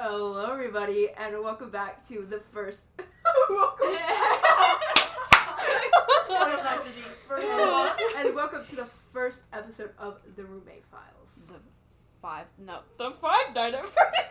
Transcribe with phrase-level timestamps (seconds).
[0.00, 2.84] Hello, everybody, and welcome back to the first.
[3.48, 3.88] Welcome
[6.62, 7.90] back to the first one.
[8.16, 11.46] and welcome to the first episode of the Roommate Files.
[11.46, 11.54] The
[12.22, 14.28] five, no, the five night at Friday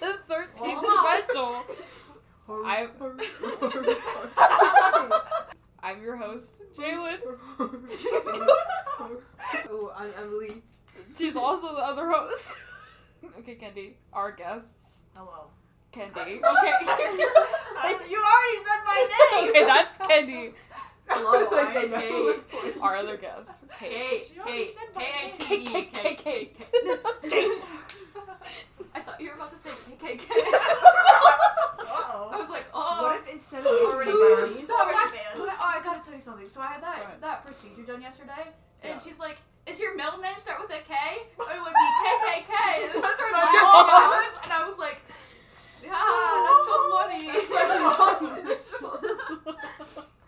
[0.00, 1.64] the thirteenth Well, special.
[2.64, 2.88] I-
[5.82, 7.18] I'm your host, Jalen.
[9.70, 10.62] oh, I'm Emily.
[11.16, 12.56] She's also the other host.
[13.38, 15.04] okay, Kendi, our guests.
[15.16, 15.50] Oh, Hello.
[15.92, 16.36] Kendi.
[16.36, 16.40] Okay.
[16.44, 16.46] I-
[18.08, 18.98] you already said my
[19.40, 19.48] name.
[19.50, 20.52] okay, that's Kendi.
[21.10, 22.34] Hello, Like I'm they know.
[22.50, 22.76] Kate.
[22.82, 23.90] Our other guest, Kate.
[23.90, 24.22] Kate.
[24.28, 24.74] She Kate.
[24.74, 25.64] said my K-I-T-E.
[25.64, 26.56] Kate, Kate, Kate, Kate.
[27.30, 27.62] Kate.
[28.94, 30.30] I thought you were about to say KKK.
[30.30, 32.30] Uh-oh.
[32.32, 33.02] I was like, oh.
[33.04, 34.56] What if instead of Already brownies?
[34.56, 34.70] banned.
[34.70, 35.38] Already banned.
[35.38, 36.48] oh, I gotta tell you something.
[36.48, 38.48] So I had that that procedure done yesterday,
[38.82, 39.00] and Yeah.
[39.00, 40.94] she's like, "Is your middle name start with a K?
[41.38, 42.52] Or it would be KKK?"
[42.84, 44.38] And then That's started my laughing, mom's.
[44.44, 44.98] and I was like,
[45.90, 47.24] "Ah, that's so funny."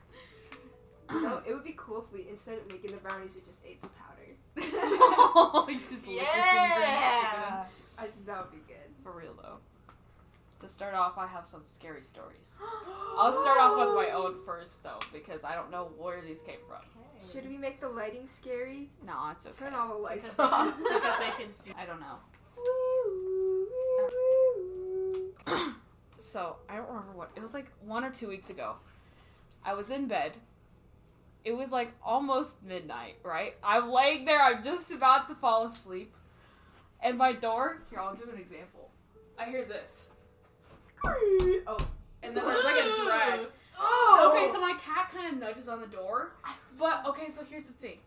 [1.10, 3.64] You know, it would be cool if we, instead of making the brownies, we just
[3.66, 4.22] ate the powder.
[5.72, 7.64] You just lick your Yeah.
[7.98, 8.76] I think that would be good.
[9.02, 9.58] For real though.
[10.60, 12.60] To start off, I have some scary stories.
[13.16, 16.58] I'll start off with my own first though, because I don't know where these came
[16.68, 16.82] from.
[17.32, 18.90] Should we make the lighting scary?
[19.06, 19.56] No, it's okay.
[19.58, 20.76] Turn all the lights Because off.
[20.82, 21.72] because they can see.
[21.78, 22.16] I don't know.
[26.22, 28.74] So I don't remember what it was like one or two weeks ago.
[29.64, 30.32] I was in bed.
[31.44, 33.54] It was like almost midnight, right?
[33.64, 34.40] I'm laying there.
[34.40, 36.14] I'm just about to fall asleep,
[37.02, 37.82] and my door.
[37.88, 38.90] Here, I'll give an example.
[39.38, 40.06] I hear this.
[41.04, 41.88] Oh,
[42.22, 43.40] and then there's like a drag.
[43.78, 44.32] Oh.
[44.34, 46.32] Okay, so my cat kind of nudges on the door,
[46.78, 47.98] but okay, so here's the thing.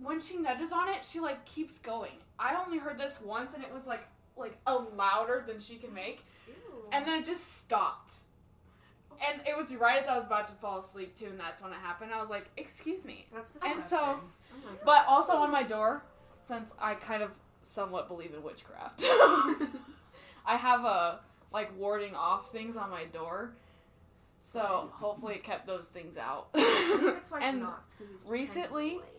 [0.00, 2.12] When she nudges on it, she like keeps going.
[2.38, 5.92] I only heard this once, and it was like like a louder than she can
[5.92, 6.24] make,
[6.92, 8.14] and then it just stopped.
[9.20, 11.72] And it was right as I was about to fall asleep too, and that's when
[11.72, 12.12] it happened.
[12.14, 13.80] I was like, "Excuse me," That's disgusting.
[13.80, 14.20] and so,
[14.84, 16.04] but also on my door,
[16.44, 17.32] since I kind of
[17.64, 19.02] somewhat believe in witchcraft,
[20.46, 21.20] I have a
[21.52, 23.54] like warding off things on my door.
[24.40, 26.48] So hopefully it kept those things out.
[26.52, 27.92] Why and knocked,
[28.26, 29.12] recently- kind of light.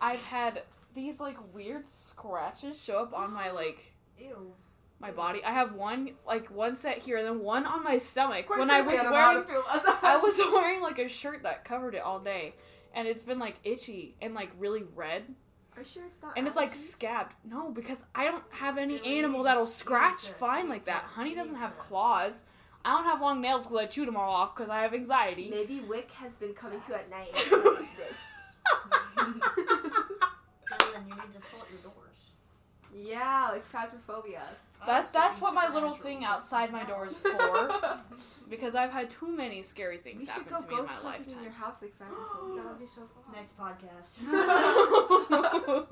[0.00, 0.62] I've had
[0.94, 4.52] these like weird scratches show up on my like Ew.
[5.00, 5.44] my body.
[5.44, 8.50] I have one like one set here and then one on my stomach.
[8.50, 10.04] When I was frankly, don't know how wearing to feel about that.
[10.04, 12.54] I was wearing like a shirt that covered it all day.
[12.94, 15.22] And it's been like itchy and like really red.
[15.76, 16.36] Are you sure it's not?
[16.36, 17.32] And it's like scabbed.
[17.44, 21.04] No, because I don't have any Dude, animal that'll scratch to- fine like need that.
[21.04, 22.42] Honey doesn't have to- claws.
[22.84, 25.48] I don't have long nails because I chewed them all off because I have anxiety.
[25.50, 27.52] Maybe Wick has been coming to at night Yes.
[27.52, 28.16] and doing this.
[30.72, 32.30] Jalen, you need to salt your doors.
[32.94, 34.40] Yeah, like phasmophobia.
[34.86, 37.98] That's that's what my little thing outside my door is for.
[38.50, 40.80] because I've had too many scary things We things should happen go to me in
[40.86, 41.62] ghost my hunting in your lifetime.
[41.62, 42.56] house like phasmophobia.
[42.56, 43.34] that would be so fun.
[43.34, 44.20] Next podcast.
[44.30, 45.88] Ghost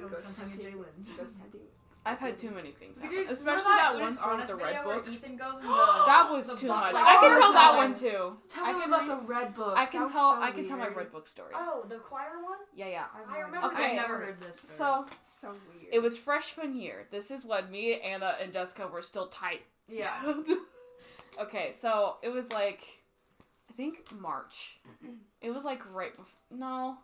[0.00, 1.10] Ghost hunting at Jalen's.
[1.10, 1.60] Ghost hunting.
[2.06, 4.54] I've had too many things happen, did- especially that, that one Honest story with the
[4.56, 5.08] red book.
[5.10, 5.74] Ethan goes in the,
[6.06, 6.94] That was too much.
[6.94, 8.36] I can tell that one too.
[8.48, 9.74] Tell I me can about the red book.
[9.76, 10.34] I can was tell.
[10.36, 11.52] so I can tell my red book story.
[11.54, 12.58] Oh, the choir one?
[12.74, 13.04] Yeah, yeah.
[13.28, 13.90] I remember Okay.
[13.90, 14.58] I've never heard this.
[14.60, 15.92] So So weird.
[15.92, 17.06] it was freshman year.
[17.10, 19.62] This is when me, Anna, and Jessica were still tight.
[19.88, 20.12] Yeah.
[21.40, 22.82] okay, so it was like,
[23.70, 24.78] I think March.
[25.42, 26.26] It was like right before.
[26.50, 26.96] No,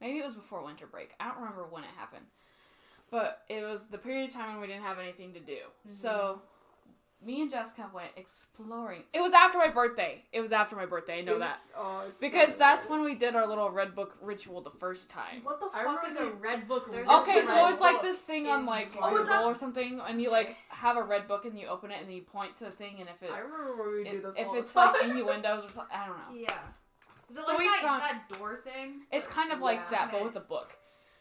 [0.00, 1.12] maybe it was before winter break.
[1.20, 2.24] I don't remember when it happened.
[3.10, 5.58] But it was the period of time when we didn't have anything to do.
[5.86, 6.42] So
[7.24, 9.02] me and Jessica went exploring.
[9.12, 10.22] It was after my birthday.
[10.32, 11.18] It was after my birthday.
[11.18, 11.50] I know It that.
[11.52, 13.00] was- oh, it was so Because that's weird.
[13.02, 15.42] when we did our little red book ritual the first time.
[15.44, 16.88] What the fuck is a red book?
[16.88, 17.20] Ritual?
[17.20, 20.20] Okay, so it's like this thing on like the Oh, Google that- or something, and
[20.20, 22.64] you like have a red book and you open it and then you point to
[22.64, 24.72] the thing, and if it, I remember when we would do this if all it's
[24.72, 25.10] the like time.
[25.12, 26.34] innuendos or something, I don't know.
[26.38, 26.58] Yeah.
[27.30, 29.02] Is it So like we that, found- that door thing?
[29.10, 30.06] It's kind of like Yeah.
[30.06, 30.76] that, but with a book.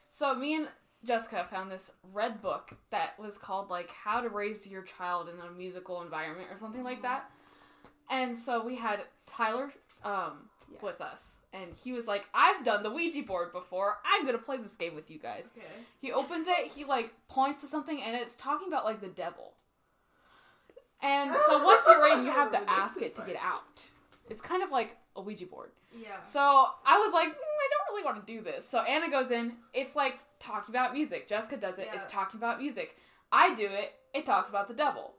[0.09, 0.69] So me and
[1.06, 5.36] Jessica found this red book that was called like How to Raise Your Child in
[5.46, 7.30] a Musical Environment or something like that.
[8.10, 9.72] And so we had Tyler
[10.04, 10.78] um, Yeah.
[10.81, 13.98] with us, and he was like, "I've done the Ouija board before.
[14.06, 15.66] I'm gonna play this game with you guys." Okay.
[16.02, 19.54] He opens it, he like points to something, and it's talking about like the devil.
[21.01, 23.81] And so once you're in, you have to ask it to get out.
[24.30, 25.72] It's kind of like a Ouija board.
[25.98, 26.19] Yeah.
[26.19, 28.67] So I was like, mm, I don't really want to do this.
[28.67, 29.53] So Anna goes in.
[29.73, 31.27] It's like talking about music.
[31.27, 31.89] Jessica does it.
[31.94, 32.97] It's talking about music.
[33.31, 33.94] I do it.
[34.13, 35.13] It talks about the devil.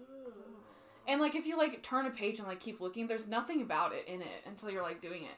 [0.00, 0.32] Mm.
[1.08, 3.92] And like if you like turn a page and like keep looking, there's nothing about
[3.92, 5.36] it in it until you're like doing it.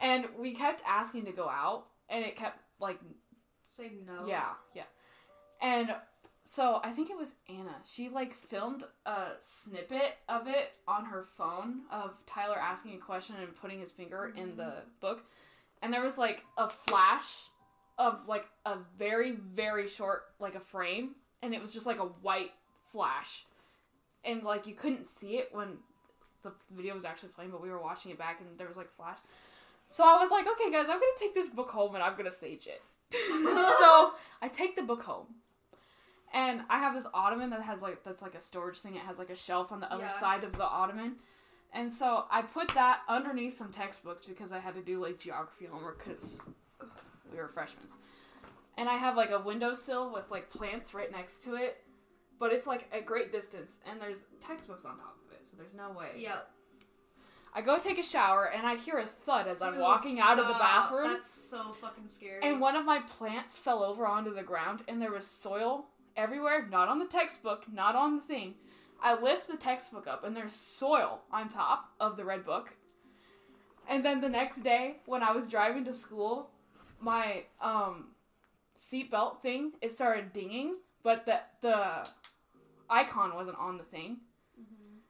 [0.00, 2.98] And we kept asking to go out, and it kept like
[3.66, 4.26] Say no.
[4.26, 4.84] yeah, yeah.
[5.60, 5.94] And
[6.44, 7.76] so I think it was Anna.
[7.84, 13.36] She like filmed a snippet of it on her phone of Tyler asking a question
[13.40, 14.88] and putting his finger in the mm-hmm.
[15.00, 15.24] book,
[15.82, 17.46] and there was like a flash
[17.98, 22.04] of like a very very short like a frame, and it was just like a
[22.06, 22.52] white
[22.92, 23.44] flash,
[24.24, 25.78] and like you couldn't see it when
[26.42, 28.90] the video was actually playing, but we were watching it back and there was like
[28.96, 29.18] flash.
[29.90, 32.32] So I was like, okay, guys, I'm gonna take this book home and I'm gonna
[32.32, 32.80] stage it.
[33.12, 35.26] so I take the book home,
[36.32, 38.94] and I have this ottoman that has like that's like a storage thing.
[38.94, 40.20] It has like a shelf on the other Yeah.
[40.20, 41.16] side of the ottoman,
[41.72, 45.66] and so I put that underneath some textbooks because I had to do like geography
[45.66, 46.38] homework because
[47.30, 47.86] we were freshmen.
[48.76, 51.84] And I have like a windowsill with like plants right next to it,
[52.38, 55.74] but it's like a great distance, and there's textbooks on top of it, so there's
[55.74, 56.10] no way.
[56.16, 56.48] Yep.
[57.52, 60.38] I go take a shower and I hear a thud as I'm Dude, walking out
[60.38, 61.10] of the bathroom.
[61.10, 62.40] That's so fucking scary.
[62.42, 66.66] And one of my plants fell over onto the ground, and there was soil everywhere.
[66.70, 68.54] Not on the textbook, not on the thing.
[69.02, 72.74] I lift the textbook up, and there's soil on top of the red book.
[73.88, 76.50] And then the next day, when I was driving to school,
[77.00, 78.08] my um,
[78.78, 82.08] seatbelt thing it started dinging, but the the
[82.88, 84.18] icon wasn't on the thing.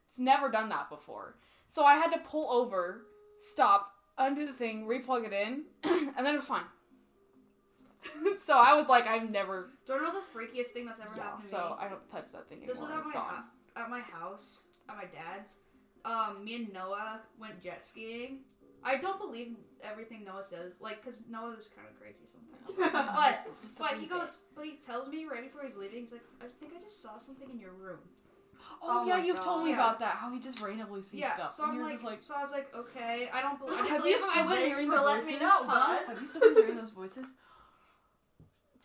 [0.08, 1.36] It's never done that before,
[1.68, 3.02] so I had to pull over,
[3.42, 5.64] stop, undo the thing, replug it in,
[6.16, 6.64] and then it was fine.
[8.38, 9.70] so I was like, I've never.
[9.86, 11.74] Do you know the freakiest thing that's ever Yeah, happened to so me?
[11.80, 12.96] I don't touch that thing This anymore.
[12.96, 13.38] was at my,
[13.76, 15.58] at my house, at my dad's.
[16.04, 18.38] Um, me and Noah went jet skiing.
[18.82, 22.92] I don't believe everything Noah says, like, cause Noah is kind of crazy sometimes.
[23.14, 25.98] but Just- just a but he goes, but he tells me right before he's leaving,
[26.00, 27.98] he's like, I think I just saw something in your room.
[28.82, 29.76] Oh, Oh yeah, you've told me God.
[29.76, 30.14] about that.
[30.16, 32.34] How he just randomly sees yeah, stuff, so and I'm you're like, just like, so
[32.34, 33.78] I was like, okay, I don't believe.
[33.86, 34.48] Have you still went.
[34.58, 35.40] been hearing for the letting me voices?
[35.46, 36.06] know, Huh?
[36.06, 37.34] Have you still been hearing those voices?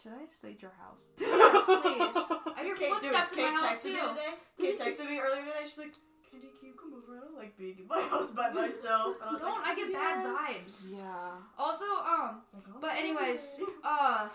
[0.06, 1.10] Should I stage your house?
[1.18, 2.38] Yes, please.
[2.56, 3.90] I hear Kate, dude, footsteps in Kate my house texted too.
[3.90, 4.34] me today.
[4.62, 5.66] Kate texted me earlier today.
[5.66, 5.94] She's like,
[6.30, 7.18] Candy, can you come over?
[7.18, 9.18] I don't like being in my house by myself.
[9.19, 10.75] And I was Don't like, I get bad "Yes." vibes?
[10.94, 11.31] Yeah.
[11.57, 14.30] Also, um, It's like, But "Okay." anyways, uh,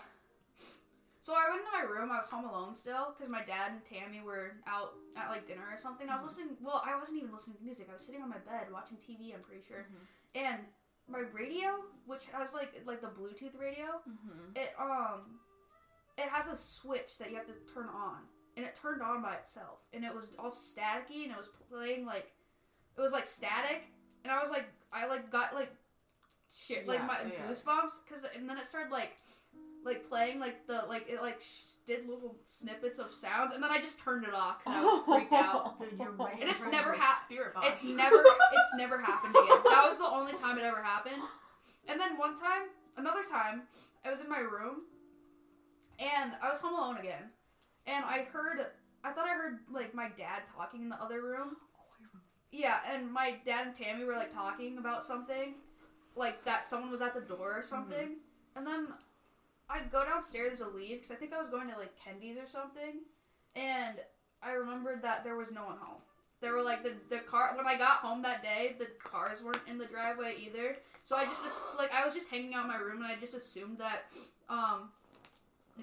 [1.21, 2.11] so I went into my room.
[2.11, 5.63] I was home alone still because my dad and Tammy were out at like dinner
[5.71, 6.09] or something.
[6.09, 6.57] I was listening.
[6.59, 7.87] Well, I wasn't even listening to music.
[7.89, 9.31] I was sitting on my bed watching TV.
[9.33, 9.87] I'm pretty sure.
[10.35, 10.59] And
[11.07, 14.57] my radio, which has like like the Bluetooth radio, Mm-hmm.
[14.57, 15.39] it um,
[16.21, 18.17] it has a switch that you have to turn on,
[18.55, 22.05] and it turned on by itself, and it was all staticky, and it was playing
[22.05, 22.31] like,
[22.97, 23.83] it was like static,
[24.23, 25.71] and I was like, I like got like,
[26.55, 27.49] shit, like my yeah.
[27.49, 29.17] goosebumps, cause and then it started like,
[29.83, 33.71] like playing like the like it like sh- did little snippets of sounds, and then
[33.71, 35.79] I just turned it off because I was freaked out.
[35.81, 37.67] Dude, you're right And it's never of a hap- Spirit box.
[37.67, 39.59] It's never it's never happened again.
[39.69, 41.21] That was the only time it ever happened.
[41.87, 43.63] And then one time, another time,
[44.05, 44.81] I was in my room
[46.01, 47.29] and I was home alone again.
[47.85, 48.65] And I heard
[49.03, 51.57] I thought I heard like my dad talking in the other room.
[52.51, 55.55] Yeah, and my dad and Tammy were like talking about something.
[56.15, 58.17] Like that someone was at the door or something.
[58.55, 58.87] And then
[59.69, 62.45] I go downstairs to leave because I think I was going to like Kendi's or
[62.45, 63.01] something.
[63.55, 63.97] And
[64.43, 66.01] I remembered that there was no one home.
[66.41, 69.61] There were like the the car when I got home that day, the cars weren't
[69.67, 70.77] in the driveway either.
[71.03, 73.33] So I just like I was just hanging out in my room and I just
[73.33, 74.03] assumed that
[74.49, 74.89] um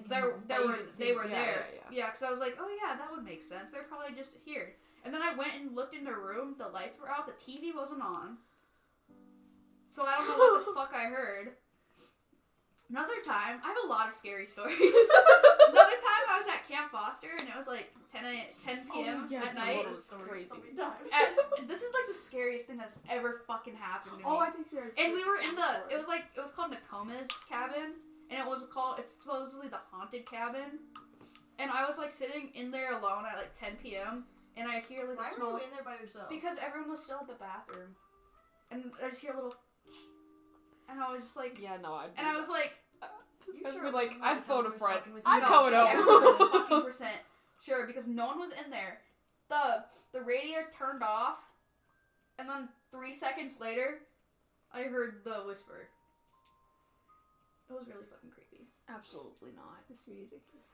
[0.07, 1.65] there there were they were yeah, there.
[1.73, 3.71] yeah, Yeah, because I was like, oh yeah, that would make sense.
[3.71, 4.73] They're probably just here.
[5.05, 6.55] And then I went and looked in the room.
[6.57, 7.25] The lights were out.
[7.25, 8.37] The TV wasn't on.
[9.87, 11.51] So I don't know what the fuck I heard.
[12.89, 14.73] Another time, I have a lot of scary stories.
[14.79, 19.27] Another time, I was at Camp Foster and it was like 10 a, 10 p.m.
[19.29, 19.85] yeah, at night.
[19.85, 20.47] was crazy.
[20.47, 21.11] So many times.
[21.59, 24.23] And this is like the scariest thing that's ever fucking happened to me.
[24.25, 24.91] Oh, I think you're.
[24.97, 25.93] And we were in the.
[25.93, 27.93] It was like it was called Nakoma's cabin,
[28.29, 28.99] and it was called.
[28.99, 30.79] It's supposedly the haunted cabin.
[31.57, 34.23] And I was like sitting in there alone at like 10 p.m.
[34.55, 36.29] and I hear like Why a were you in there by yourself?
[36.29, 37.89] because everyone was still at the bathroom,
[38.71, 39.53] and I just hear a little,
[40.89, 43.07] and I was just like, Yeah, no, I'd and I was like, uh,
[43.53, 45.01] You I'd sure be like, I'd my phone a friend.
[45.25, 45.97] I'm coming no, home.
[45.97, 47.15] everyone was fucking percent
[47.61, 48.99] sure because no one was in there.
[49.49, 49.83] The
[50.13, 51.39] the radio turned off,
[52.37, 53.99] and then three seconds later,
[54.73, 55.89] I heard the whisper.
[57.69, 58.65] It was really fucking creepy.
[58.89, 59.85] Absolutely not.
[59.89, 60.65] This music is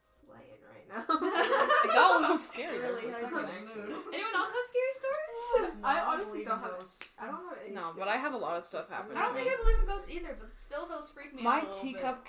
[0.00, 1.04] slaying right now.
[1.84, 2.78] It got a little scary.
[2.78, 3.82] there Really for a hyper second, the actually.
[3.92, 4.02] mood.
[4.12, 5.74] Anyone else have scary stories?
[5.82, 7.04] I don't honestly believe don't have- ghosts.
[7.18, 7.74] I don't have any.
[7.74, 9.48] No, but I have a lot of stuff happen I don't think.
[9.48, 11.62] I believe in ghosts either, but still, those freak me My out.
[11.62, 11.94] a little bit.
[11.96, 12.26] teacup.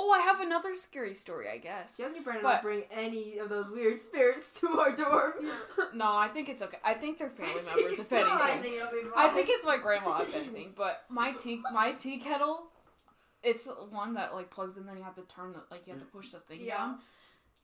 [0.00, 1.96] Oh, I have another scary story, I guess.
[1.96, 5.32] Jeffrey Brennan But- not bring any of those weird spirits to our dorm.
[5.94, 6.78] No, I think it's okay.
[6.84, 8.62] I think they're family members, if anything.
[8.62, 10.72] then you'll be I think it's my grandma, if anything.
[10.76, 12.67] But my tea, my tea kettle,
[13.48, 14.86] it's one that like plugs in.
[14.86, 16.76] Then you have to turn the like you have to push the thing Yeah.
[16.76, 16.98] down.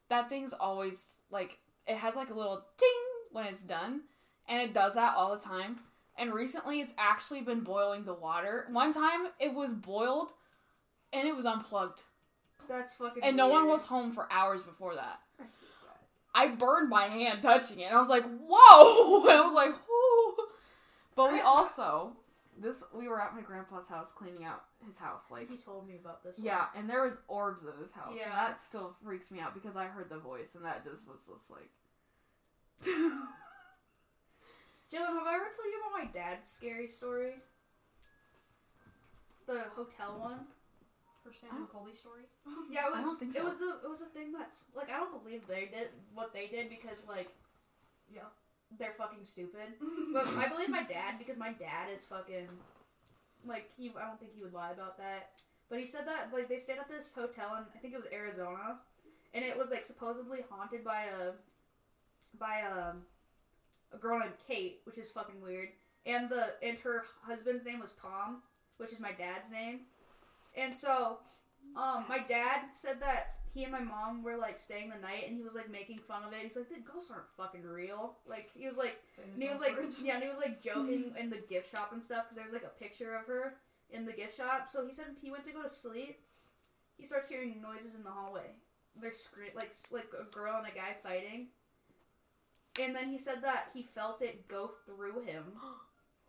[0.08, 2.88] that thing's always like it has like a little ting
[3.32, 4.02] when it's done,
[4.48, 5.80] and it does that all the time.
[6.16, 8.66] And recently, it's actually been boiling the water.
[8.70, 10.28] One time, it was boiled,
[11.12, 12.02] and it was unplugged,
[12.68, 13.24] That's fucking.
[13.24, 15.18] and no one was home for hours before that.
[16.36, 19.74] I burned my hand touching it, and I was like, "Whoa!" And I was like,
[19.88, 20.46] "Whoo!"
[21.16, 22.12] But we also
[22.60, 25.96] this we were at my grandpa's house cleaning out his house, like He told me
[26.00, 26.38] about this.
[26.38, 26.46] one.
[26.46, 28.14] yeah, and there was orbs in his house.
[28.16, 28.24] Yeah.
[28.24, 31.26] And that still freaks me out because I heard the voice, and that just was
[31.30, 31.70] just like.
[34.92, 37.32] Jalen, have I ever told you about my dad's scary story?
[39.46, 40.40] The hotel one.
[41.24, 41.66] Her Sam.
[41.72, 42.22] Colby story.
[42.70, 43.00] Yeah, it was.
[43.00, 43.40] I don't think so.
[43.40, 43.76] It was the.
[43.82, 47.04] It was a thing that's like I don't believe they did what they did because
[47.08, 47.28] like.
[48.14, 48.28] Yeah.
[48.78, 49.74] They're fucking stupid.
[50.12, 52.48] But I believe my dad because my dad is fucking.
[53.46, 55.30] Like he, I don't think he would lie about that.
[55.68, 58.06] But he said that like they stayed at this hotel in I think it was
[58.12, 58.78] Arizona,
[59.32, 61.32] and it was like supposedly haunted by a,
[62.38, 65.68] by a, a girl named Kate, which is fucking weird.
[66.06, 68.42] And the and her husband's name was Tom,
[68.76, 69.80] which is my dad's name.
[70.56, 71.18] And so,
[71.76, 75.36] um, my dad said that he and my mom were like staying the night, and
[75.36, 76.40] he was like making fun of it.
[76.42, 78.16] He's like, the ghosts aren't fucking real.
[78.26, 79.00] Like he was like.
[79.22, 82.02] And he was like, yeah, and he was like joking in the gift shop and
[82.02, 83.54] stuff because there was like a picture of her
[83.90, 84.68] in the gift shop.
[84.68, 86.18] So he said he went to go to sleep.
[86.96, 88.50] He starts hearing noises in the hallway.
[89.00, 91.48] They're scream like like a girl and a guy fighting.
[92.80, 95.44] And then he said that he felt it go through him.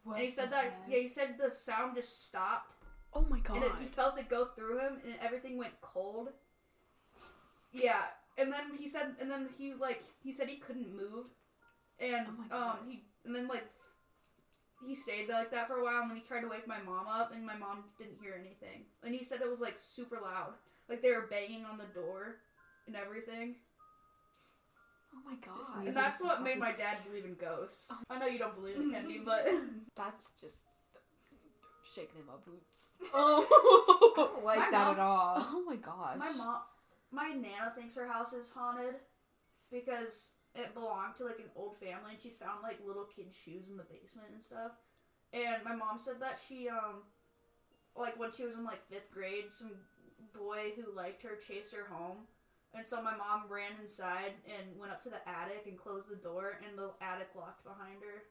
[0.04, 0.82] What and he said that heck?
[0.88, 2.76] yeah, he said the sound just stopped
[3.16, 3.64] Oh my god!
[3.64, 6.30] and he felt it go through him, and everything went cold.
[7.76, 8.02] Yeah,
[8.38, 11.28] and then he said, and then he like he said he couldn't move,
[12.00, 13.66] and Oh um he and then like
[14.86, 17.08] he stayed like that for a while, and then he tried to wake my mom
[17.08, 20.54] up, and my mom didn't hear anything, and he said it was like super loud,
[20.90, 22.36] like they were banging on the door
[22.88, 23.56] and everything,
[25.16, 25.88] oh my god!
[25.88, 27.92] and that's what made my dad believe in ghosts.
[28.10, 29.48] I know you don't believe in Kendi, but
[29.96, 30.58] That's just
[31.96, 32.94] shaking in my boots.
[33.04, 35.36] I Oh, don't like My that mom's- at all.
[35.40, 36.18] oh my gosh!
[36.20, 36.58] My mom,
[37.16, 38.96] my nana thinks her house is haunted
[39.72, 43.70] because it belonged to like an old family, and she's found like little kid shoes
[43.70, 44.72] in the basement and stuff.
[45.34, 47.04] And my mom said that she um,
[47.96, 49.72] like when she was in like fifth grade, some
[50.36, 52.28] boy who liked her chased her home.
[52.76, 56.20] And so my mom ran inside and went up to the attic and closed the
[56.20, 58.28] door, and the attic locked behind her.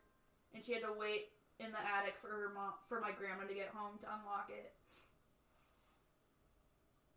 [0.52, 3.54] And she had to wait in the attic for her mom, for my grandma to
[3.56, 4.72] get home to unlock it.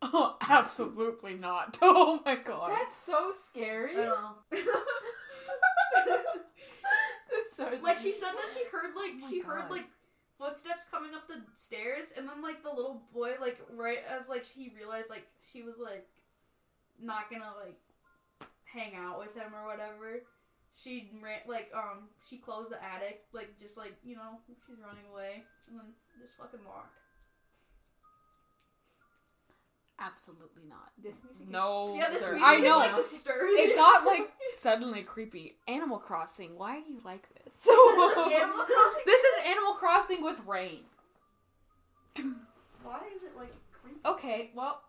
[0.01, 1.77] Oh, absolutely not!
[1.82, 2.72] Oh my god!
[2.72, 3.94] That's so scary.
[3.98, 4.30] I know.
[7.56, 7.77] Sorry.
[7.80, 9.88] Like she said that she heard like Oh my she heard like
[10.38, 14.46] footsteps coming up the stairs and then like the little boy like right as like
[14.46, 16.06] he realized like she was like
[17.01, 17.80] not gonna like
[18.66, 20.22] hang out with him or whatever.
[20.75, 25.06] She ran like um she closed the attic like just like you know she's running
[25.12, 25.88] away and then
[26.22, 26.94] just fucking walked.
[30.00, 30.92] Absolutely not.
[31.01, 31.48] This music.
[31.48, 32.32] is- No, yeah, this sir.
[32.34, 32.77] music I is know.
[32.77, 33.56] like disturbing.
[33.58, 35.54] it got like suddenly creepy.
[35.68, 36.56] Animal Crossing.
[36.58, 37.56] Why do you like this?
[37.66, 39.04] This is Animal Crossing.
[39.06, 40.82] This is Animal Crossing with rain.
[42.84, 44.00] Why is it like creepy?
[44.06, 44.82] Okay, well,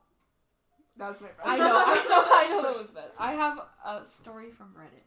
[0.97, 1.29] That was my.
[1.45, 3.11] I know, I know, I know that was bad.
[3.19, 5.05] I have a story from Reddit.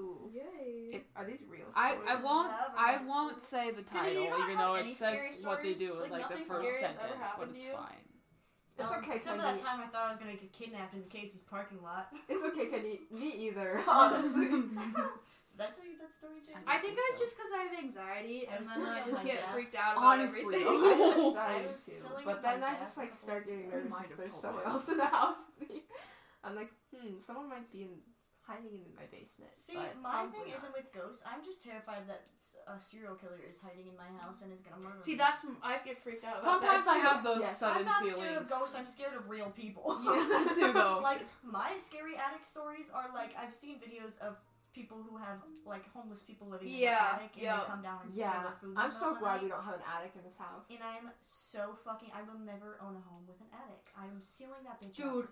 [0.00, 0.30] Ooh.
[0.32, 0.96] Yay.
[0.98, 1.64] It- Are these real?
[1.74, 2.08] I, stories?
[2.10, 4.74] I won't have a I won't say the Can you title, not even have though
[4.74, 6.04] any it says scary what they do stories?
[6.06, 7.72] in Like, like the nothing first scary has ever sentence, but happened it's you?
[7.72, 8.04] fine.
[8.78, 9.56] It's Um, okay, Except for Kenny.
[9.56, 12.08] that time I thought I was gonna get kidnapped in Casey's parking lot.
[12.28, 13.00] It's okay, Kenny.
[13.10, 13.82] Me either.
[13.88, 14.48] Honestly.
[15.58, 16.54] Did I tell you that story, Jane?
[16.68, 17.24] I think I so.
[17.24, 19.52] just because I have anxiety I and then I just get gas.
[19.52, 20.64] freaked out about Honestly, everything.
[20.64, 20.86] though.
[20.86, 24.04] I have I anxiety was too, but then I just like start getting nervous Might
[24.04, 25.82] if have there's told someone else in the house with me.
[26.44, 27.88] I'm like, hmm, someone might be in,
[28.48, 29.52] hiding in my basement.
[29.52, 30.56] See, my thing not.
[30.56, 31.22] isn't with ghosts.
[31.28, 32.24] I'm just terrified that
[32.66, 35.02] a serial killer is hiding in my house and is gonna murder me.
[35.04, 35.18] See, me.
[35.20, 36.40] that's I get freaked out.
[36.40, 37.06] About Sometimes that I too.
[37.12, 38.16] have those Yes, sudden I'm not feelings.
[38.24, 38.74] scared of ghosts.
[38.74, 39.84] I'm scared of real people.
[40.08, 41.00] Yeah, that too, though.
[41.04, 44.40] like my scary attic stories are like I've seen videos of
[44.72, 47.60] people who have like homeless people living in Yeah, the attic and yeah.
[47.60, 48.74] they come down and steal Yeah, their food.
[48.78, 49.42] I'm so middle of the glad night.
[49.44, 50.64] we don't have an attic in this house.
[50.70, 52.10] And I'm so fucking.
[52.16, 53.84] I will never own a home with an attic.
[53.98, 55.30] I'm sealing that bitch Dude, up.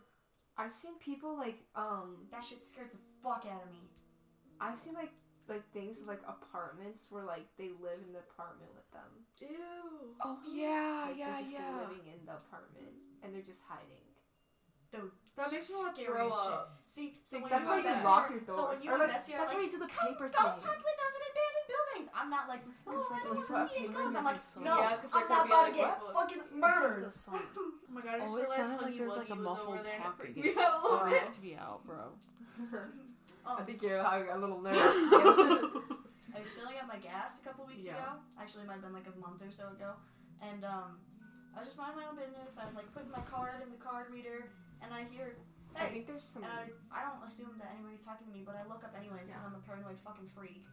[0.59, 3.89] I've seen people like, um, That shit scares the fuck out of me.
[4.61, 5.13] I've seen like,
[5.49, 9.11] like things like apartments where like they live in the apartment with them.
[9.41, 10.17] ew.
[10.25, 11.81] Oh yeah, Like, yeah, they're just yeah.
[11.81, 14.07] living in the apartment and they're just hiding.
[14.93, 16.53] Dude, That makes me want to scary throw as shit.
[16.53, 16.81] up.
[16.87, 18.69] See, so when That's you why and you Betsy lock are- your So doors.
[18.73, 20.69] when you Or, like, Betsy that's like, why you do the "Come paper ghost thing."
[20.73, 22.07] hunt with us in abandoned buildings.
[22.17, 24.17] I'm not like, Listen, oh, I don't listen, want to see a listen, ghost.
[24.17, 27.05] I'm like, no, Yeah, 'cause there I'm not about to get what- fucking murdered.
[27.05, 27.43] the song.
[27.57, 29.85] Oh my god, I just Oh, it realized sounded like Huggy there's like a muffled
[29.85, 30.35] there and it talking.
[30.35, 31.33] freaked me out a little Sorry bit.
[31.33, 31.97] to be out, bro.
[33.47, 34.83] Oh, I think you're a little nervous.
[34.85, 37.95] I was filling up my gas a couple weeks ago.
[38.41, 39.93] Actually, it might have been like a month or so ago.
[40.43, 40.99] And um,
[41.57, 42.59] I was just minding my own business.
[42.61, 44.51] I was like putting my card in the card reader,
[44.83, 45.37] and I hear,
[45.77, 45.93] I hey.
[45.93, 46.43] think there's some.
[46.45, 49.29] And I, I don't assume that anybody's talking to me, but I look up anyways
[49.29, 49.47] because Yeah.
[49.47, 50.65] I'm a paranoid fucking freak.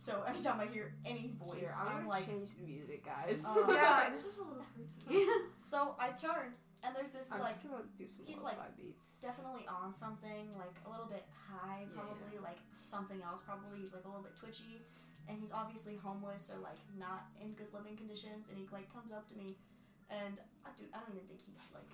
[0.00, 3.44] So anytime I hear any voice, Here, I'm I'm like, change the music, guys.
[3.44, 5.28] Uh, yeah, this is a little freaky.
[5.60, 7.68] so I turn, and there's this I'm like just
[8.00, 9.20] do some he's like- beats.
[9.20, 12.00] definitely on something, like a little bit high, Yeah.
[12.00, 13.80] probably, like something else, probably.
[13.84, 14.80] He's like a little bit twitchy,
[15.28, 18.48] and he's obviously homeless or like not in good living conditions.
[18.48, 19.60] And he like comes up to me,
[20.08, 21.92] and I dude, I don't even think he like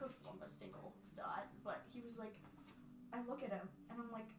[0.00, 2.34] could form a single thought, but he was like,
[3.12, 4.30] I look at him, and I'm like,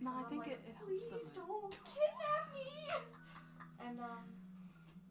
[0.00, 1.44] No, I I'm think like, it, it please helps them.
[1.48, 2.68] don't kidnap me.
[3.80, 4.26] And um,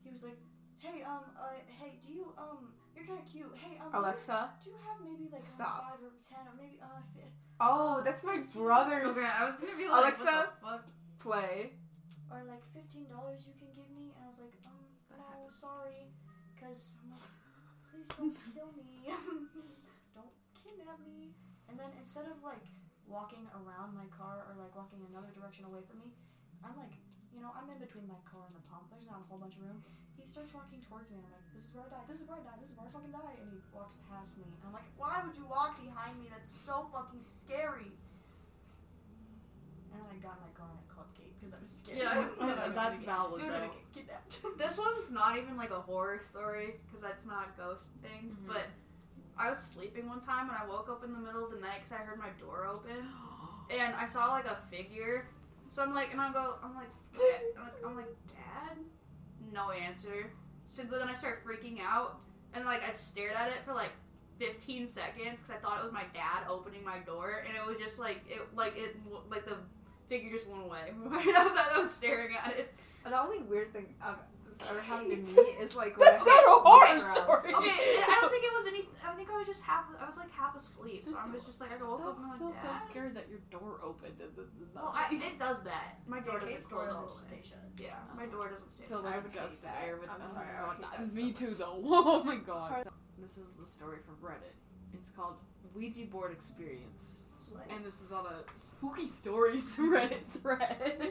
[0.03, 0.37] he was like,
[0.77, 3.47] hey um, uh, hey, do you um, you're kind of cute.
[3.55, 4.49] Hey um, do you- Alexa.
[4.61, 5.79] do you have maybe like um, Stop.
[5.87, 7.31] five or ten or maybe uh, fi-
[7.63, 9.15] Oh, that's my brother's.
[9.17, 10.25] Okay, I was gonna be like, Alexa?
[10.25, 10.83] what the fuck?
[11.23, 11.71] play.
[12.29, 14.11] or like fifteen dollars you can give me?
[14.13, 14.83] And I was like, um,
[15.15, 16.11] no, sorry,
[16.59, 17.23] cause I'm like,
[18.07, 19.03] please don't kill me,
[20.15, 21.35] don't kidnap me.
[21.67, 22.63] And then instead of like
[23.07, 26.15] walking around my car or like walking another direction away from me,
[26.63, 26.95] I'm like,
[27.35, 28.87] you know, I'm in between my car and the pump.
[28.87, 29.83] There's not a whole bunch of room.
[30.15, 32.05] He starts walking towards me, and I'm like, this is where I die.
[32.09, 32.57] This is where I die.
[32.57, 33.35] This is where I fucking die.
[33.37, 36.31] And he walks past me, and I'm like, why would you walk behind me?
[36.31, 37.93] That's so fucking scary.
[39.97, 41.97] And then I got my car and I called Kate because I was scared.
[41.97, 43.59] Yeah, was That's valid gonna though.
[43.73, 44.37] get kidnapped.
[44.57, 48.35] This one's not even like a horror story because that's not a ghost thing.
[48.37, 48.47] Mhm.
[48.47, 48.65] But
[49.37, 51.79] I was sleeping one time and I woke up in the middle of the night
[51.81, 53.09] because I heard my door open
[53.71, 55.27] and I saw like a figure.
[55.69, 58.77] So I'm like, and I go, I'm like, Dad, I'm like, I'm like, Dad,
[59.53, 60.31] no answer.
[60.65, 62.21] So then I start freaking out
[62.53, 63.91] and like I stared at it for like
[64.39, 67.77] 15 seconds because I thought it was my dad opening my door and it was
[67.77, 68.95] just like it like it
[69.31, 69.57] like the
[70.07, 70.93] figure just went away.
[71.11, 72.73] I was I was staring at it.
[73.05, 73.93] And the only weird thing
[74.57, 77.53] that's ever happened to me is like when That's I not a horror story.
[77.55, 78.89] Okay, and I don't think it was any.
[79.05, 79.85] I think I was just half.
[79.99, 82.31] I was like half asleep, so I was just like I woke That's up and
[82.31, 84.93] I'm still like, so scared that your door opened in the, the Well.
[84.95, 85.99] I, it does that.
[86.07, 87.39] My door Yeah, doesn't close all the way.
[87.41, 87.63] stay shut.
[87.79, 88.31] Yeah, my oh.
[88.31, 88.83] door doesn't stay.
[88.87, 89.05] So shut.
[89.05, 89.79] like I a would ghost hate that.
[89.81, 91.79] fire I'm oh sorry, my I would God, hate that Me too though.
[91.87, 92.87] Oh my god.
[93.17, 94.53] This is the story from Reddit.
[94.93, 95.35] It's called
[95.75, 97.23] Ouija board experience.
[97.49, 97.75] Slay.
[97.75, 98.43] And this is on a
[98.77, 101.01] spooky stories Reddit thread.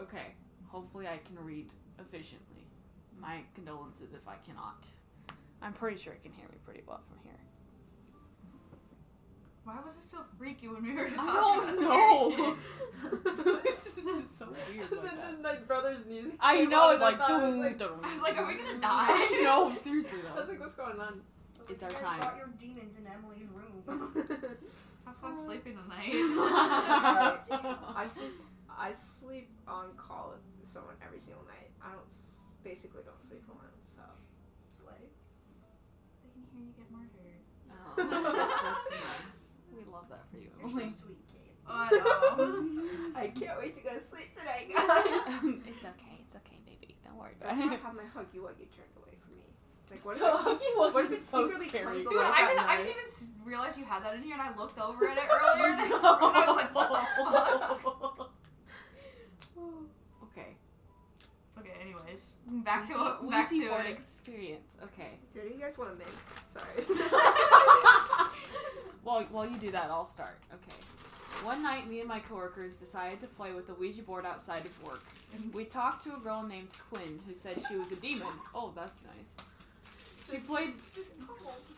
[0.00, 0.34] okay.
[0.68, 2.64] Hopefully I can read efficiently.
[3.20, 4.86] My condolences if I cannot.
[5.60, 7.32] I'm pretty sure it can hear me pretty well from here.
[9.64, 12.56] Why was it so freaky when we were talking I about don't scary know.
[13.62, 13.84] shit?
[13.84, 15.32] this is so weird like then, that.
[15.34, 16.34] then my brother's music.
[16.40, 18.12] I came know on, it's and I like, thought it was dun, like dun, I
[18.12, 18.80] was like, are we gonna dun.
[18.80, 19.38] die?
[19.42, 20.34] no, seriously though.
[20.36, 21.20] I was like, what's going on?
[21.20, 22.18] I was like, It's you our guys time.
[22.20, 24.56] brought your demons in Emily's room.
[25.06, 26.12] Have fun um, sleeping tonight.
[27.96, 28.32] I sleep.
[28.70, 31.70] I sleep on call with someone every single night.
[31.82, 32.06] I don't
[32.64, 33.74] basically don't sleep alone.
[33.82, 34.02] So
[34.68, 35.10] Slay.
[36.22, 37.42] they can hear you get murdered.
[37.68, 37.94] Oh,
[38.90, 39.58] nice.
[39.74, 41.56] We love that for you, You're so sweet, Kate.
[41.66, 43.12] Oh, I know.
[43.14, 45.06] I can't wait to go to sleep tonight, guys.
[45.66, 46.96] it's okay, it's okay, baby.
[47.04, 47.76] Don't worry I about it.
[47.76, 48.91] to have my huggy wuggy turned away from me.
[49.92, 52.02] Like what So it Huggy keeps- what if is it so secretly scary.
[52.02, 53.06] Dude, I didn't, I didn't even
[53.44, 55.84] realize you had that in here, and I looked over at it earlier, and I,
[55.84, 57.24] and I was like, what the
[58.18, 58.30] fuck?
[60.24, 60.56] okay.
[61.58, 62.32] Okay, anyways,
[62.64, 63.30] back to it.
[63.30, 63.90] Back to Ouija board it.
[63.92, 64.76] experience.
[64.82, 65.10] Okay.
[65.34, 66.10] Dude, you guys want a mint?
[66.44, 66.84] Sorry.
[69.04, 70.38] Well, while you do that, I'll start.
[70.54, 70.76] Okay.
[71.44, 74.84] One night, me and my coworkers decided to play with the Ouija board outside of
[74.84, 75.02] work.
[75.52, 78.28] We talked to a girl named Quinn who said she was a demon.
[78.54, 79.34] Oh, that's nice.
[80.32, 80.72] She played.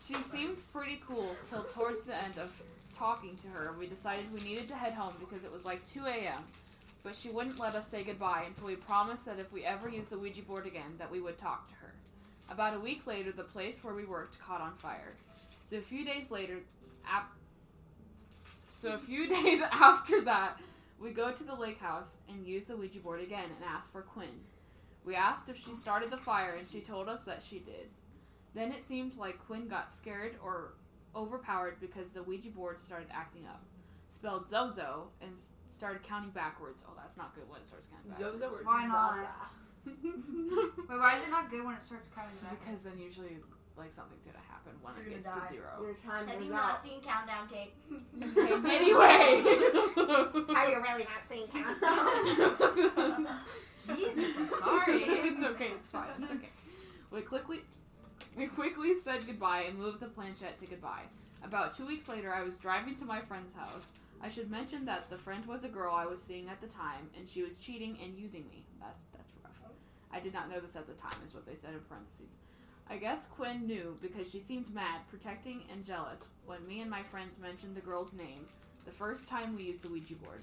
[0.07, 2.55] She seemed pretty cool till towards the end of
[2.93, 3.75] talking to her.
[3.77, 6.41] We decided we needed to head home because it was like 2 a.m.
[7.03, 10.09] But she wouldn't let us say goodbye until we promised that if we ever used
[10.09, 11.93] the Ouija board again, that we would talk to her.
[12.49, 15.13] About a week later, the place where we worked caught on fire.
[15.63, 16.59] So a few days later,
[17.07, 17.35] ap-
[18.73, 20.57] so a few days after that,
[20.99, 24.01] we go to the lake house and use the Ouija board again and ask for
[24.01, 24.39] Quinn.
[25.03, 27.89] We asked if she started the fire and she told us that she did.
[28.55, 30.73] Then it seemed like Quinn got scared or
[31.15, 33.61] overpowered because the Ouija board started acting up.
[34.09, 36.83] Spelled Zozo and s- started counting backwards.
[36.87, 38.41] Oh, that's not good when it starts counting backwards.
[38.41, 39.15] Zozo or Why not?
[39.15, 39.27] Zaza?
[40.89, 42.57] Wait, why is it not good when it starts counting back?
[42.65, 43.37] because then usually
[43.77, 45.47] like something's gonna happen when You're it gonna gets die.
[45.47, 45.71] to zero.
[45.83, 46.71] Your time Have is you out.
[46.71, 47.73] not seen Countdown, Kate?
[48.17, 49.43] Okay, anyway.
[50.55, 53.27] Are you really not seeing countdown?
[53.97, 55.03] Jesus, I'm sorry.
[55.03, 55.71] it's okay.
[55.75, 56.07] It's fine.
[56.21, 56.49] It's okay.
[57.11, 57.59] We quickly,
[58.35, 61.03] we quickly said goodbye and moved the planchette to goodbye.
[61.43, 63.91] About two weeks later, I was driving to my friend's house.
[64.21, 67.09] I should mention that the friend was a girl I was seeing at the time,
[67.17, 68.63] and she was cheating and using me.
[68.81, 69.51] That's that's rough.
[70.11, 72.35] I did not know this at the time, is what they said in parentheses.
[72.89, 77.03] I guess Quinn knew because she seemed mad, protecting, and jealous when me and my
[77.03, 78.45] friends mentioned the girl's name
[78.85, 80.41] the first time we used the Ouija board.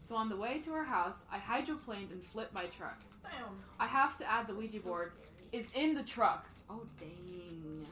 [0.00, 2.98] So on the way to her house, I hydroplaned and flipped my truck.
[3.22, 3.58] Damn.
[3.78, 5.64] I have to add the Ouija So board scary.
[5.64, 6.46] is in the truck.
[6.68, 7.86] Oh dang.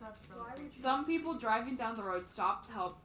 [0.00, 0.34] That's so.
[0.34, 2.98] Why would you- Some people driving down the road stopped to help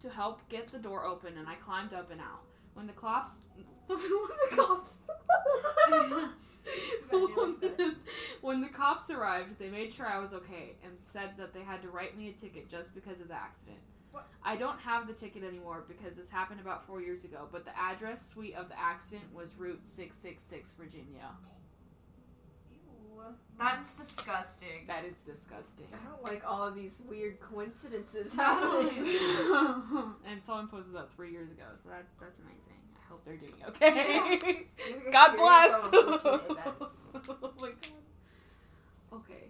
[0.00, 2.42] to help get the door open and I climbed up and out.
[2.74, 3.40] When the cops
[3.86, 4.94] when the cops
[8.40, 11.80] when the cops arrived, they made sure I was okay and said that they had
[11.82, 13.78] to write me a ticket just because of the accident.
[14.12, 14.26] What?
[14.44, 17.78] I don't have the ticket anymore because this happened about four years ago, but the
[17.78, 21.30] address suite of the accident was Route 666, Virginia.
[23.28, 23.34] Ew.
[23.58, 24.86] That's disgusting.
[24.86, 25.86] That is disgusting.
[25.92, 28.98] I don't like all of these weird coincidences happening.
[30.28, 32.74] and someone posted that three years ago, so that's that's amazing.
[32.96, 34.66] I hope they're doing okay.
[35.02, 35.72] You're God bless.
[35.72, 36.90] on unfortunate events.
[37.42, 37.92] oh my god.
[39.12, 39.44] Okay.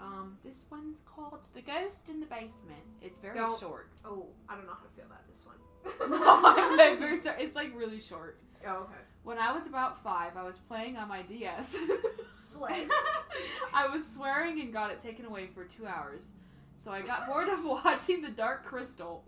[0.00, 3.88] Um, this one's called "The Ghost in the Basement." It's very Don't- short.
[4.04, 5.56] Oh, I don't know how to feel about this one.
[5.86, 7.36] it's, very short.
[7.40, 8.38] it's like really short.
[8.66, 9.00] Oh, okay.
[9.22, 11.78] When I was about five, I was playing on my DS.
[12.44, 12.86] Slay.
[13.74, 16.32] I was swearing and got it taken away for two hours.
[16.76, 19.24] So I got bored of watching The Dark Crystal.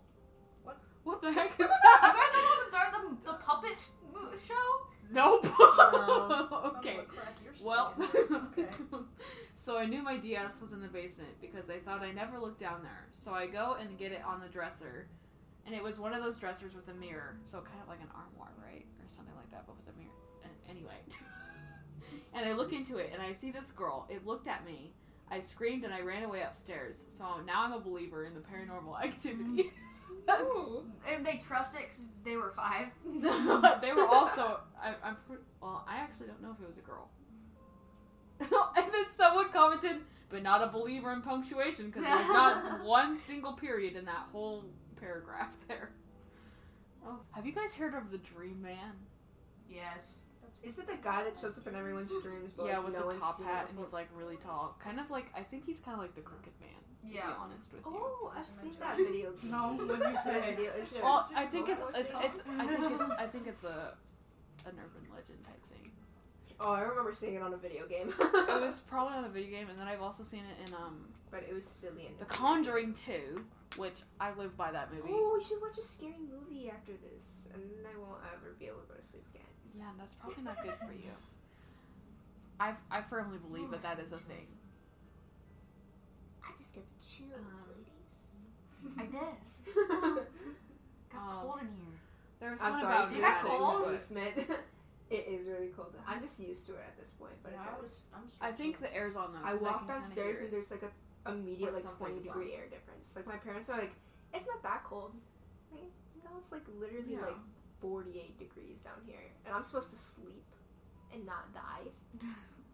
[0.63, 0.77] What?
[1.03, 2.01] What the heck is that?
[2.01, 3.77] You guys know the dark the, the puppet
[4.47, 4.87] show?
[5.11, 5.47] Nope.
[5.59, 6.95] Oh, I'm okay.
[6.95, 7.93] gonna crack your skull.
[7.97, 8.67] Well, okay.
[9.55, 12.59] so I knew my DS was in the basement because I thought I never looked
[12.59, 13.07] down there.
[13.11, 15.07] So I go and get it on the dresser,
[15.65, 18.09] and it was one of those dressers with a mirror, so kind of like an
[18.13, 18.85] armoire, right,
[19.17, 20.11] something like that, but with a mirror.
[20.69, 20.99] Anyway,
[22.33, 24.07] and I look into it and I see this girl.
[24.09, 24.93] It looked at me.
[25.29, 27.05] I screamed and I ran away upstairs.
[27.09, 29.63] So now I'm a believer in the paranormal activity.
[29.63, 29.69] Mm.
[31.09, 32.87] And they trust it because they were five.
[33.81, 34.59] they were also.
[34.81, 35.15] I, I'm.
[35.27, 37.09] Pre- well, I actually don't know if it was a girl.
[38.39, 43.53] and then someone commented, but not a believer in punctuation because there's not one single
[43.53, 44.65] period in that whole
[44.99, 45.91] paragraph there.
[47.07, 48.93] Oh, have you guys heard of the Dream Man?
[49.69, 50.19] Yes.
[50.63, 52.51] Is it the guy that shows up in everyone's dreams?
[52.55, 54.75] But yeah, like, with no the top hat, it and he's like really tall.
[54.83, 56.69] Kind of like I think he's kind of like the Crooked Man.
[57.03, 57.27] To Yeah.
[57.27, 57.91] be honest with you.
[57.95, 59.07] Oh, I've seen that joke.
[59.11, 59.31] video.
[59.43, 60.55] No, what you say?
[60.55, 60.71] Video.
[60.77, 63.63] It's Well, I think it's, Oh, it's, it's it's I think it's I think it's
[63.63, 63.93] a
[64.65, 65.91] an urban legend type thing.
[66.59, 68.11] Oh, I remember seeing it on a video game.
[68.19, 71.05] It was probably on a video game, and then I've also seen it in um
[71.31, 72.17] but it was silly and.
[72.17, 75.09] The Conjuring 2, which I live by that movie.
[75.11, 78.65] Oh, we should watch a scary movie after this, and then I won't ever be
[78.67, 79.43] able to go to sleep again.
[79.77, 81.11] Yeah, that's probably not good for you.
[82.59, 84.47] I I firmly believe that that is a thing.
[86.43, 87.37] I just get the chills,
[88.85, 89.13] Um, I did.
[89.13, 90.27] ladies.
[91.11, 91.99] Got Um, cold in here.
[92.39, 93.99] There was I'm one sorry, about you guys stay in the cold?
[95.09, 95.93] it is really cold.
[96.07, 97.89] I'm just used to it at this point, but Yeah, it's I always.
[97.91, 98.01] was,
[98.41, 99.39] I'm I think the air's on though.
[99.43, 100.91] I 'cause walk can kinda downstairs and there's like a
[101.25, 103.13] immediate like something 20 degree air difference.
[103.15, 103.93] Like my parents are like,
[104.33, 105.13] it's not that cold.
[105.71, 105.89] Like,
[106.23, 107.21] no, it's like literally Yeah.
[107.21, 107.37] like
[107.81, 110.45] 48 degrees down here, and I'm supposed to sleep
[111.13, 111.89] and not die.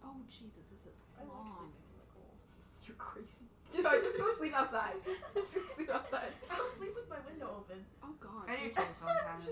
[0.06, 1.48] Oh Jesus, this is I like long.
[1.48, 2.36] sleeping in the cold.
[2.84, 3.48] You're crazy.
[3.72, 5.00] Just, sorry, just go sleep outside.
[5.34, 6.36] just go sleep outside.
[6.52, 7.86] I'll sleep with my window open.
[8.04, 8.44] Oh God.
[8.52, 9.48] I do too sometimes.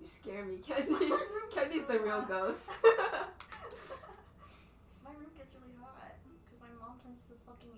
[0.00, 1.10] You scare me, Kenny.
[1.52, 2.70] Kenny's the real ghost.
[5.02, 7.74] My room gets really hot because my mom turns the fucking.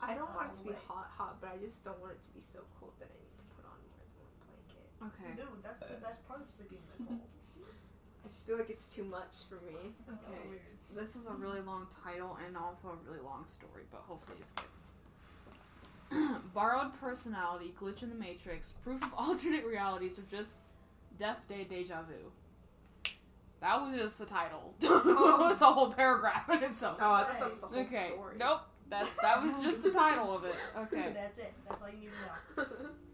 [0.00, 0.86] I don't want it to be way.
[0.86, 3.34] hot, hot, but I just don't want it to be so cold that I need
[3.34, 4.86] to put on more than one blanket.
[5.10, 5.30] Okay.
[5.34, 7.20] Dude, that's the best part of sleeping in the cold.
[8.24, 9.94] I just feel like it's too much for me.
[10.06, 10.38] Okay.
[10.38, 10.60] Oh, weird.
[10.94, 14.52] This is a really long title and also a really long story, but hopefully it's
[14.52, 14.70] good.
[16.54, 20.52] Borrowed personality, glitch in the matrix, proof of alternate realities, or just
[21.18, 22.30] death day deja vu.
[23.60, 24.74] That was just the title.
[24.82, 25.48] Oh.
[25.52, 26.98] it's a whole paragraph in itself.
[27.00, 28.10] Oh, I thought that was the whole Okay.
[28.14, 28.36] story.
[28.38, 28.60] Nope.
[28.90, 30.56] That that was just the title of it.
[30.76, 31.10] Okay.
[31.14, 31.52] That's it.
[31.68, 32.10] That's all you need
[32.56, 32.88] to know.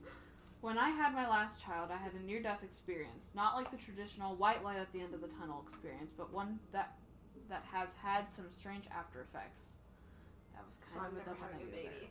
[0.65, 3.33] When I had my last child, I had a near death experience.
[3.35, 6.59] Not like the traditional white light at the end of the tunnel experience, but one
[6.73, 6.95] that
[7.51, 9.77] that has had some strange after effects.
[10.55, 12.09] That was so kind I'm of a double negative.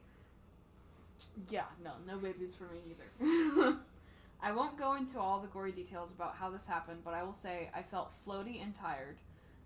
[1.49, 3.77] Yeah, no, no babies for me either.
[4.43, 7.33] I won't go into all the gory details about how this happened, but I will
[7.33, 9.17] say I felt floaty and tired,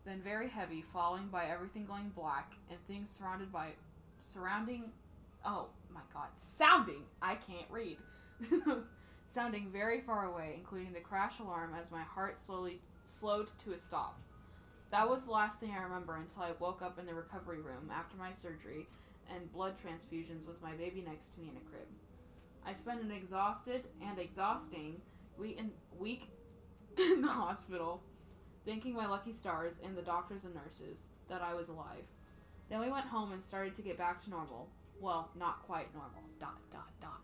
[0.05, 3.71] then very heavy, falling by everything going black and things surrounded by
[4.19, 4.91] surrounding
[5.45, 7.97] oh my god, sounding I can't read.
[9.27, 13.80] sounding very far away, including the crash alarm as my heart slowly slowed to a
[13.80, 14.19] stop.
[14.91, 17.91] That was the last thing I remember until I woke up in the recovery room
[17.91, 18.88] after my surgery
[19.34, 21.88] and blood transfusions with my baby next to me in a crib.
[22.65, 25.01] I spent an exhausted and exhausting
[25.38, 25.60] week
[26.97, 28.01] in, the hospital,
[28.65, 32.06] thanking my lucky stars and the doctors and nurses that I was alive.
[32.69, 34.67] Then we went home and started to get back to normal.
[34.99, 36.21] Well, not quite normal.
[36.39, 37.21] Dot dot dot.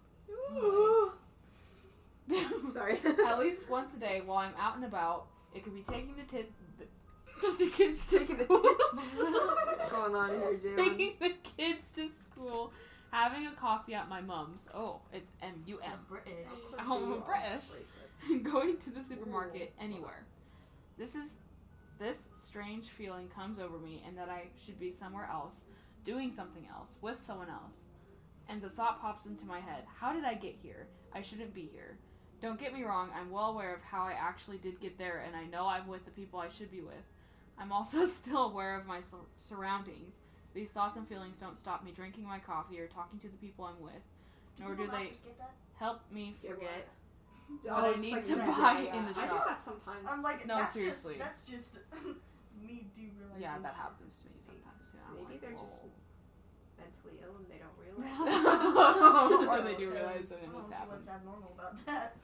[2.72, 3.00] Sorry.
[3.28, 6.24] At least once a day while I'm out and about, it could be taking the
[6.24, 6.86] tit the,
[7.66, 8.62] the kids to Taking the school.
[8.62, 10.76] What's going on here, Jalen?
[10.76, 12.72] taking the kids to school,
[13.12, 14.70] having a coffee at my mum's.
[14.74, 16.00] Oh, it's M U M.
[16.08, 16.48] British.
[16.80, 17.66] Oh, British.
[17.66, 18.44] Bracelets.
[18.52, 20.26] Going to the supermarket, anywhere.
[20.98, 21.38] This is
[22.00, 25.66] this strange feeling comes over me, and that I should be somewhere else,
[26.04, 27.86] doing something else with someone else.
[28.50, 30.88] And the thought pops into my head: How did I get here?
[31.14, 31.98] I shouldn't be here.
[32.42, 33.10] Don't get me wrong.
[33.16, 36.04] I'm well aware of how I actually did get there, and I know I'm with
[36.06, 37.06] the people I should be with.
[37.58, 40.16] I'm also still aware of my sur- surroundings.
[40.54, 43.66] These thoughts and feelings don't stop me drinking my coffee or talking to the people
[43.66, 43.94] I'm with,
[44.60, 45.52] nor do people they just get that?
[45.80, 46.88] help me Get forget.
[47.70, 48.48] Oh, What I just need like to that.
[48.58, 49.24] buy Yeah, in the shop.
[49.24, 50.06] I do that sometimes.
[50.10, 51.16] I'm like, No, that's seriously.
[51.16, 51.78] Just, that's just
[52.62, 53.42] me do realizing.
[53.42, 54.94] Yeah, that happens to me sometimes.
[54.94, 55.82] Yeah, I'm Maybe like, they're just
[56.78, 59.48] mentally ill and they don't realize.
[59.48, 60.92] or they do realize that I it don't just see happened.
[60.92, 62.16] what's abnormal about that.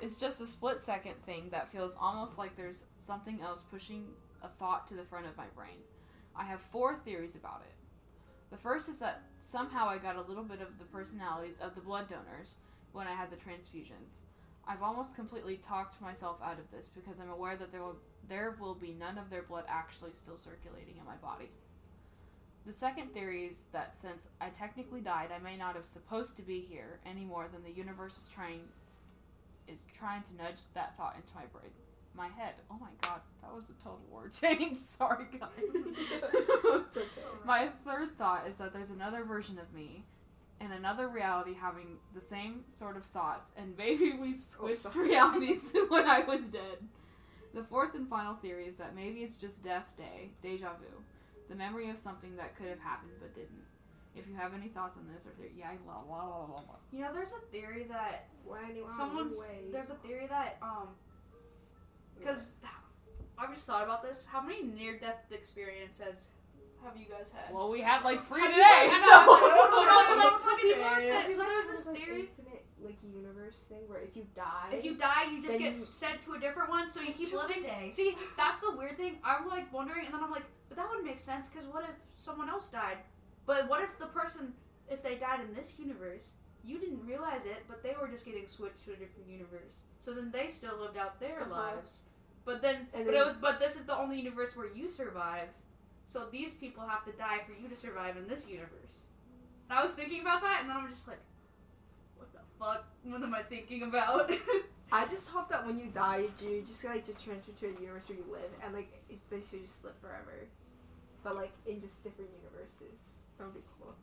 [0.00, 4.06] it's just a split second thing that feels almost like there's something else pushing
[4.42, 5.76] a thought to the front of my brain.
[6.36, 7.74] I have four theories about it.
[8.50, 11.80] The first is that somehow I got a little bit of the personalities of the
[11.80, 12.54] blood donors
[12.92, 14.18] when I had the transfusions.
[14.66, 17.96] I've almost completely talked myself out of this because I'm aware that there will
[18.28, 21.50] there will be none of their blood actually still circulating in my body.
[22.66, 26.42] The second theory is that since I technically died, I may not have supposed to
[26.42, 28.60] be here any more than the universe is trying
[29.66, 31.70] is trying to nudge that thought into my brain,
[32.14, 32.54] my head.
[32.70, 34.76] Oh my god, that was a total word change.
[34.98, 35.50] Sorry, guys.
[36.70, 37.02] Okay.
[37.44, 40.04] my third thought is that there's another version of me
[40.60, 45.08] in another reality having the same sort of thoughts, and maybe we switched sorry.
[45.08, 46.78] realities when I was dead.
[47.54, 51.02] The fourth and final theory is that maybe it's just death day, deja vu,
[51.48, 53.64] the memory of something that could have happened but didn't.
[54.14, 56.76] If you have any thoughts on this or theory, yeah, blah, blah, blah, blah, blah.
[56.92, 59.60] You know, there's a theory that When someone's away.
[59.72, 60.88] there's a theory that um
[62.18, 62.56] because
[63.38, 64.26] I've just thought about this.
[64.26, 66.28] How many near death experiences
[66.84, 67.52] have you guys had?
[67.54, 69.84] Well, we had like three today, you guys- I know, so.
[69.86, 71.32] No, it's like some Yeah, people are saying.
[71.32, 72.20] So there's this of, like, theory.
[72.20, 75.76] Infinite like universe thing where if you die, If you die, you just get you-
[75.78, 77.56] sent to a different one, so you keep living.
[77.62, 77.90] Tuesday.
[77.92, 79.18] See, that's the weird thing.
[79.22, 81.96] I'm like wondering, and then I'm like, but that wouldn't make sense because what if
[82.14, 82.98] someone else died?
[83.46, 84.54] But what if the person,
[84.88, 88.46] if they died in this universe, you didn't realize it, but they were just getting
[88.46, 89.80] switched to a different universe.
[89.98, 91.50] So then they still lived out their Uh-huh.
[91.50, 92.02] lives.
[92.46, 94.88] But then, And but then- it was, but this is the only universe where you
[94.88, 95.48] survive.
[96.10, 99.04] So these people have to die for you to survive in this universe.
[99.68, 101.22] And I was thinking about that, and then I'm just like,
[102.16, 102.84] what the fuck?
[103.04, 104.32] What am I thinking about?
[104.92, 108.08] I just hope that when you die, you just like to transfer to a universe
[108.08, 110.48] where you live, and like it, they should just live forever,
[111.22, 112.98] but like in just different universes.
[113.38, 113.94] That would be cool.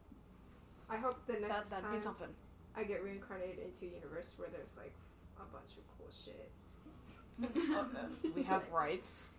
[0.89, 2.29] I hope the That, next that'd time be something.
[2.73, 4.95] I get reincarnated into a universe where there's like
[5.35, 6.51] a bunch of cool shit.
[7.75, 7.85] Oh,
[8.33, 9.31] we have rights.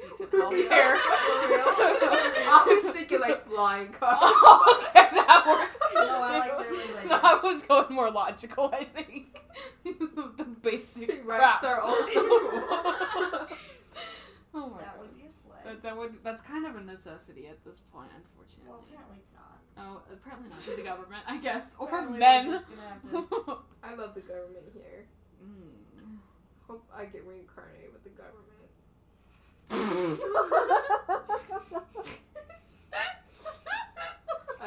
[0.00, 0.96] Like Decent healthcare.
[2.50, 4.18] I was thinking like flying cars.
[4.20, 5.76] oh, okay, that works.
[5.94, 9.40] No, I like doing like No, I was going more logical, I think.
[9.84, 11.64] the basic Rights crap.
[11.64, 12.28] are also cool.
[14.54, 15.00] oh my That god.
[15.00, 15.56] would be a slay.
[15.64, 18.68] That, that would that's kind of a necessity at this point, unfortunately.
[18.68, 19.58] Well, apparently it's not.
[19.78, 22.46] oh, apparently not to the government, I guess, or Apparently men.
[23.12, 25.06] gonna I love the government here.
[25.44, 26.18] Mm.
[26.68, 27.97] Hope I get reincarnated with the government.
[29.70, 30.16] I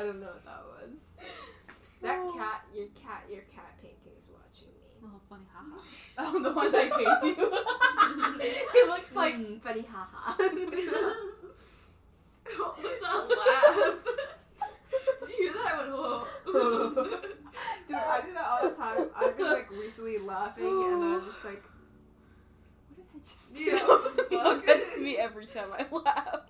[0.04, 0.90] don't know what that was.
[2.02, 2.34] That Oh.
[2.38, 4.74] cat, your cat, your cat painting is watching me.
[5.04, 5.78] Oh, funny, haha.
[6.18, 7.52] Oh, the one I gave you.
[8.42, 10.34] it looks like Mm, funny, haha.
[12.58, 13.96] what was that laugh?
[15.20, 15.74] Did you hear that?
[15.74, 16.26] I went, whoa.
[17.88, 19.10] Dude, I do that all the time.
[19.16, 21.64] I've been like recently laughing, and then I'm just like,
[22.96, 23.64] what did I just do?
[23.64, 23.86] Yeah,
[24.38, 24.66] what the no, fuck?
[24.66, 26.42] that's me every time I laugh.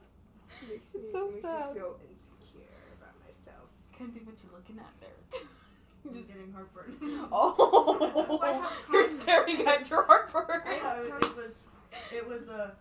[0.69, 1.67] makes me, It's so makes sad.
[1.69, 2.61] me feel insecure
[2.99, 3.69] about myself.
[3.97, 5.41] Can't think what you're looking at there.
[6.05, 6.97] I'm Just- getting heartburn.
[7.31, 10.61] oh, Why you're staring at your heartburn.
[10.65, 11.69] I Yeah, oh, it, was,
[12.11, 12.75] it was a.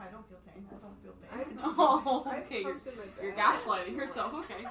[0.00, 0.64] I don't feel pain.
[0.70, 1.58] I don't feel I pain.
[1.58, 4.34] have Oh, I have okay, you're, tums in my you're gaslighting yourself.
[4.34, 4.64] Okay,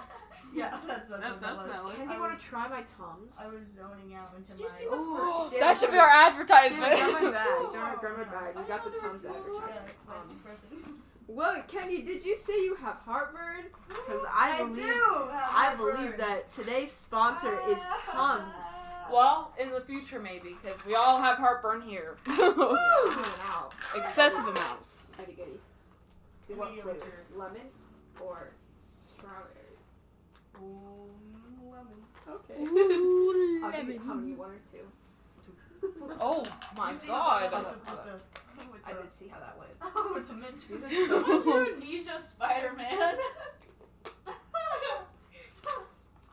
[0.55, 1.71] yeah, that's that's That- what that's that was.
[1.75, 1.95] valid.
[1.97, 3.35] Can you want to try my tums?
[3.39, 4.75] I was zoning out into Did you my.
[4.75, 6.97] see the Oh, first that should be our Jennifer's- advertisement.
[6.97, 7.47] Jenna, grab my bag.
[7.71, 8.55] Jenna, grab my bag.
[8.55, 9.69] We got the I know Tums there were advertisement.
[9.69, 11.01] Yeah, it's, it's Um.
[11.29, 13.65] Well, Kenny, did you say you have heartburn?
[13.89, 15.27] Because I, I believe do.
[15.31, 18.43] have I believe that today's sponsor is Tums.
[19.09, 22.17] Well, in the future maybe, because we all have heartburn here.
[23.95, 24.97] Excessive amounts.
[25.17, 25.51] Goody goody.
[26.47, 27.23] Give What flavor?
[27.35, 27.61] Lemon
[28.19, 28.51] or strawberry?
[30.61, 32.01] Ooh, lemon.
[32.27, 32.61] Okay.
[32.61, 34.31] Ooh, I'll give you how many?
[34.31, 34.37] lemon.
[34.37, 34.85] One or two?
[36.19, 36.43] Oh
[36.75, 37.43] my You see how god.
[37.43, 39.71] that Hold went on, with the- with I the- did see how that went.
[39.95, 40.57] Oh, with the mint.
[40.89, 41.73] These are so good.
[41.73, 43.15] Amnesia Spider Man.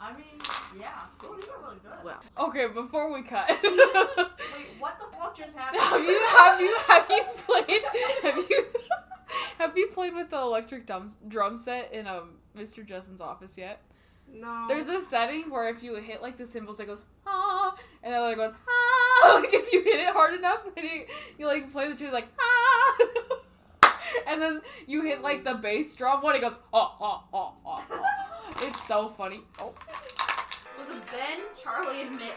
[0.00, 0.24] I mean,
[0.78, 0.90] yeah.
[1.22, 1.92] Oh, these are really good.
[2.04, 3.48] Well, okay, before we cut.
[3.48, 3.60] Wait,
[4.78, 5.80] what the fuck just happened?
[5.80, 7.82] have you have you have you played
[8.22, 8.66] have you
[9.58, 12.84] have you played with the electric drum drum set in um Mr.
[12.86, 13.80] Justin's office yet?
[14.32, 14.66] No.
[14.68, 18.32] There's a setting where if you hit like the cymbals, it goes ah, and then
[18.32, 19.34] it goes ah.
[19.40, 21.04] Like if you hit it hard enough, and you,
[21.38, 22.96] you like play the tunes like ah,
[24.26, 27.84] and then you hit like the bass drum one, it goes ah ah ah ah.
[27.90, 28.54] ah.
[28.60, 29.40] It's so funny.
[29.58, 32.30] Oh, It was a Ben, Charlie, and Mitch.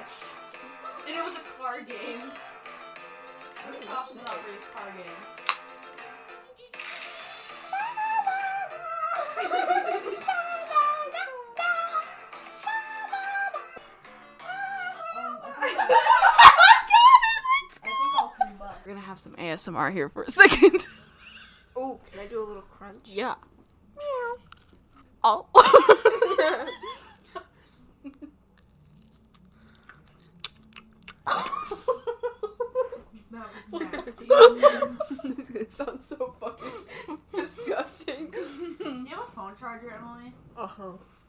[1.07, 2.19] And it was a card game.
[2.19, 5.46] It was a Boston Roberts card game.
[19.07, 20.85] Have some ASMR here for a second.
[21.75, 23.05] Oh, can I do a little crunch?
[23.05, 23.35] yeah.
[25.23, 25.45] Oh.
[33.31, 34.25] That was nasty.
[35.35, 38.31] this is gonna sound so fucking disgusting.
[38.31, 40.33] Do you have a phone charger, Emily?
[40.57, 40.83] Uh huh.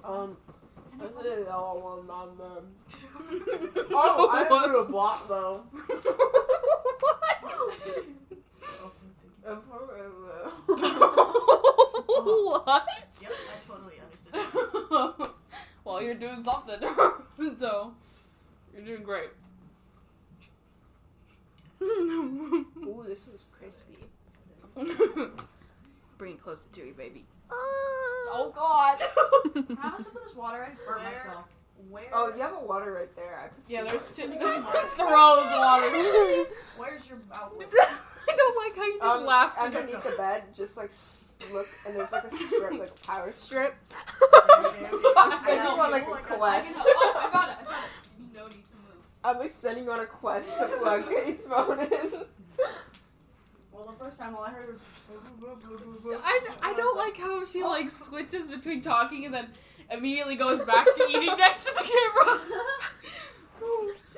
[0.05, 0.37] Um,
[0.99, 2.63] Can this you- is all one on the.
[3.93, 5.65] Oh, I didn't do a block though.
[12.69, 12.89] What?
[13.21, 15.31] Yep, I totally understood.
[15.85, 16.81] well, you're doing something.
[17.57, 17.95] so,
[18.75, 19.31] you're doing great.
[21.83, 23.99] Ooh, this was crispy.
[26.19, 27.25] Bring it closer to you, baby.
[27.51, 28.97] Oh ah.
[28.99, 28.99] God.
[29.79, 30.65] I have a sip of this water?
[30.65, 31.45] I just burnt myself.
[31.89, 32.05] Where?
[32.13, 33.39] oh, you have a water right there.
[33.45, 34.29] I Yeah, there's two.
[34.29, 34.91] waters.
[34.91, 35.87] Throws water.
[36.77, 37.69] Where's your outlet?
[38.31, 39.59] I don't like how you just Um, laughed.
[39.59, 40.43] underneath the bed.
[40.55, 40.91] Just like
[41.53, 43.75] look, and there's like a strip, like a power strip.
[45.17, 46.75] I'm sending you on like a I quest.
[46.79, 47.57] oh, I found it.
[47.59, 48.37] I found it.
[48.37, 49.05] No need to move.
[49.25, 52.25] I'm like sending you on a quest to plug Gates phone in.
[54.09, 54.81] Well, the first time all I heard was.
[56.25, 57.69] I, I don't like how she oh.
[57.69, 59.49] like switches between talking and then
[59.91, 62.41] immediately goes back to eating next to the camera.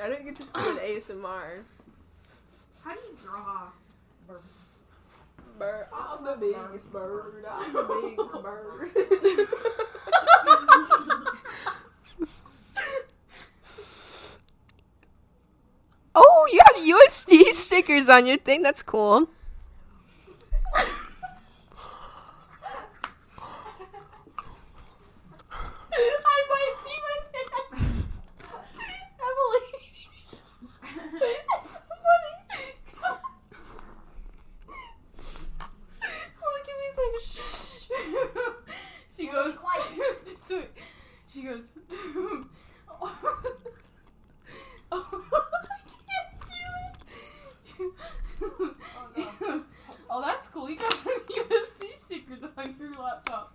[0.00, 1.64] I didn't get to see an ASMR.
[2.84, 3.62] How do you draw?
[5.58, 7.44] Bird, I'm the biggest bird.
[7.50, 8.90] I'm the biggest bird.
[16.14, 18.62] oh, you have USD stickers on your thing.
[18.62, 19.28] That's cool.
[25.92, 27.90] I might pee my pants.
[29.20, 29.66] Emily.
[31.20, 32.34] That's so funny.
[36.42, 36.88] oh, give me a
[37.20, 38.24] second.
[39.16, 39.54] she goes.
[40.38, 40.56] So,
[41.32, 41.62] she goes.
[43.00, 43.16] oh,
[44.92, 44.94] I
[45.86, 46.30] can't
[47.78, 47.92] do it.
[50.10, 50.68] oh, that's cool.
[50.68, 53.54] You got some UFC stickers on your laptop.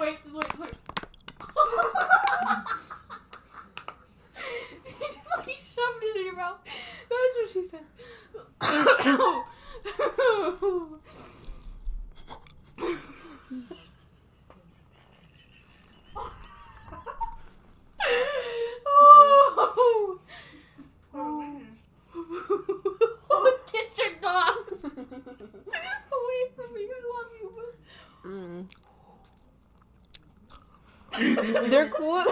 [0.00, 0.72] Wait, just wait, wait.
[4.84, 6.58] you just like shoved it in your mouth.
[6.64, 7.80] That's what she said.
[8.60, 9.44] oh.
[23.72, 26.82] Get your dogs away from me.
[26.86, 27.74] I love you, but
[28.26, 28.66] Mm.
[31.70, 32.24] They're cool.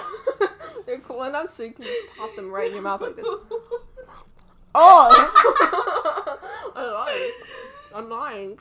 [0.87, 3.27] They're cool enough so you can just pop them right in your mouth like this.
[4.75, 4.75] Oh!
[6.77, 7.07] oh
[7.95, 8.11] I'm lying.
[8.11, 8.59] I'm lying.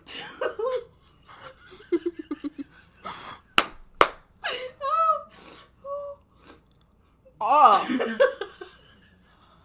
[7.42, 8.18] Oh!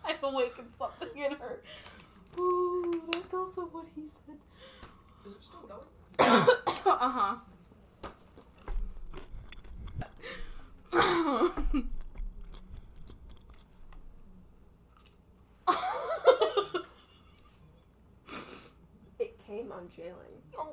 [0.05, 1.61] I've awakened something in her.
[2.41, 4.36] Ooh, that's also what he said.
[5.26, 5.86] Is it still going?
[6.18, 6.47] uh
[7.09, 7.36] huh.
[19.18, 20.14] It came on jailing.
[20.57, 20.64] I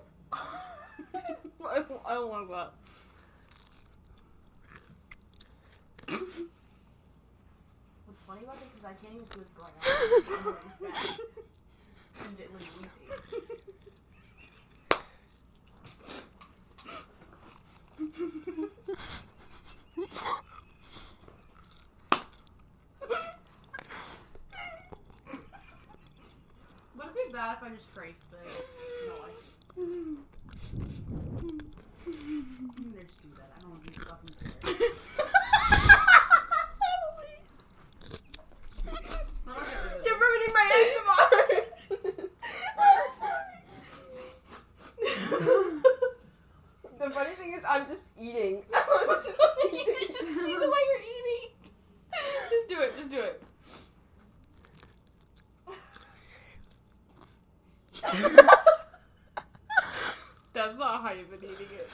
[1.80, 2.72] don't, I don't like that.
[8.06, 9.82] What's funny about this is I can't even see what's going on.
[9.82, 10.44] It's really
[10.82, 11.20] bad.
[12.28, 13.06] And it was easy.
[26.96, 28.70] Would it be bad if I just traced this?
[29.08, 29.30] No, I
[32.06, 33.50] you can just do that.
[33.56, 34.52] I don't even fucking care.
[39.48, 40.06] I'll get rid of it.
[40.06, 41.32] You're ruining my ASMR.
[47.00, 48.64] the funny thing is, I'm just eating.
[48.74, 49.42] I'm just
[49.72, 51.50] you should see the way you're eating.
[52.50, 52.96] Just do it.
[52.98, 53.42] Just do it.
[60.54, 61.90] That's not how you've been eating it.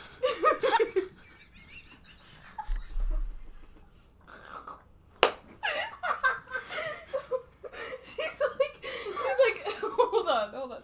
[8.06, 10.84] she's like, she's like, hold on, hold on.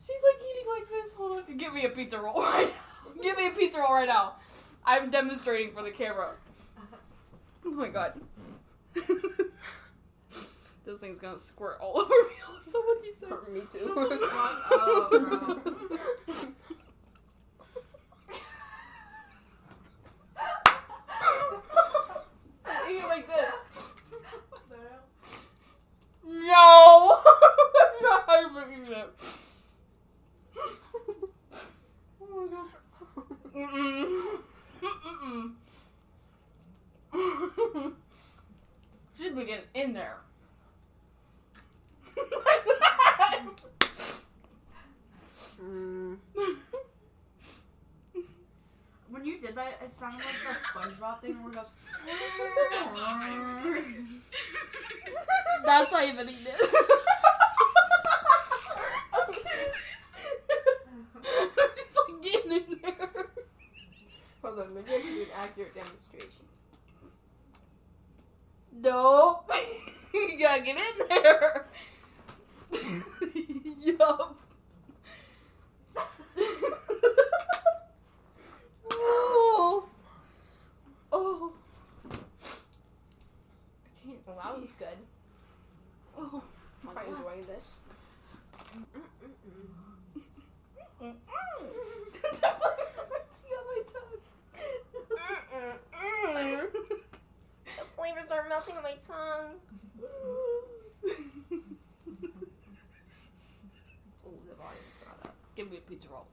[0.00, 1.14] She's like eating like this.
[1.14, 1.44] Hold on.
[1.62, 2.72] Give me a pizza roll right now.
[3.22, 4.32] Give me a pizza roll right now.
[4.84, 6.30] I'm demonstrating for the camera.
[7.64, 8.14] Oh my god.
[8.94, 9.04] this
[10.98, 12.34] thing's gonna squirt all over me.
[12.62, 13.30] Somebody said.
[13.52, 13.94] me too.
[14.72, 15.60] Up, bro.
[22.90, 23.54] Eat it like this.
[26.24, 27.20] No!
[27.24, 29.08] I'm not having it.
[32.20, 32.68] oh my god.
[33.54, 34.36] Mm-mm.
[37.12, 37.92] Mm-mm.
[39.18, 40.16] Should be getting in there.
[45.62, 46.16] Mm.
[49.10, 51.70] When you did that, it sounded like the SpongeBob thing where it goes.
[55.64, 56.70] That's how you been eating it.
[61.76, 63.26] She's like getting in there.
[64.42, 66.46] Hold on, maybe I can do an accurate demonstration.
[68.72, 69.50] Nope.
[70.14, 71.66] you gotta get in there.
[73.78, 74.36] yup.
[78.90, 79.88] oh.
[81.12, 81.52] Oh.
[82.04, 82.06] I
[84.04, 84.70] can't Well, that was see.
[84.78, 84.88] good.
[86.18, 86.42] Oh
[86.82, 87.16] I'm my quite god.
[87.18, 87.66] enjoying this.
[98.61, 99.54] the flavors are melting on my tongue.
[104.24, 105.34] Oh, the volume's not up.
[105.56, 106.26] Give me a pizza roll.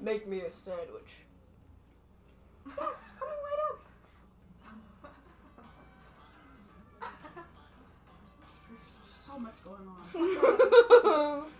[0.00, 1.14] Make me a sandwich.
[2.66, 3.78] Yes, coming right up.
[8.68, 11.46] There's so much going on.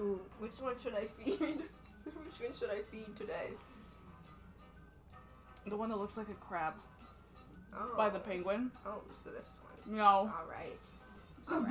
[0.00, 1.38] Ooh, which one should I feed?
[1.40, 3.50] which one should I feed today?
[5.66, 6.74] The one that looks like a crab
[7.76, 7.92] Oh.
[7.96, 8.70] by the penguin.
[8.86, 9.50] Oh, so this
[9.86, 9.96] one.
[9.96, 10.04] No.
[10.04, 10.78] All right.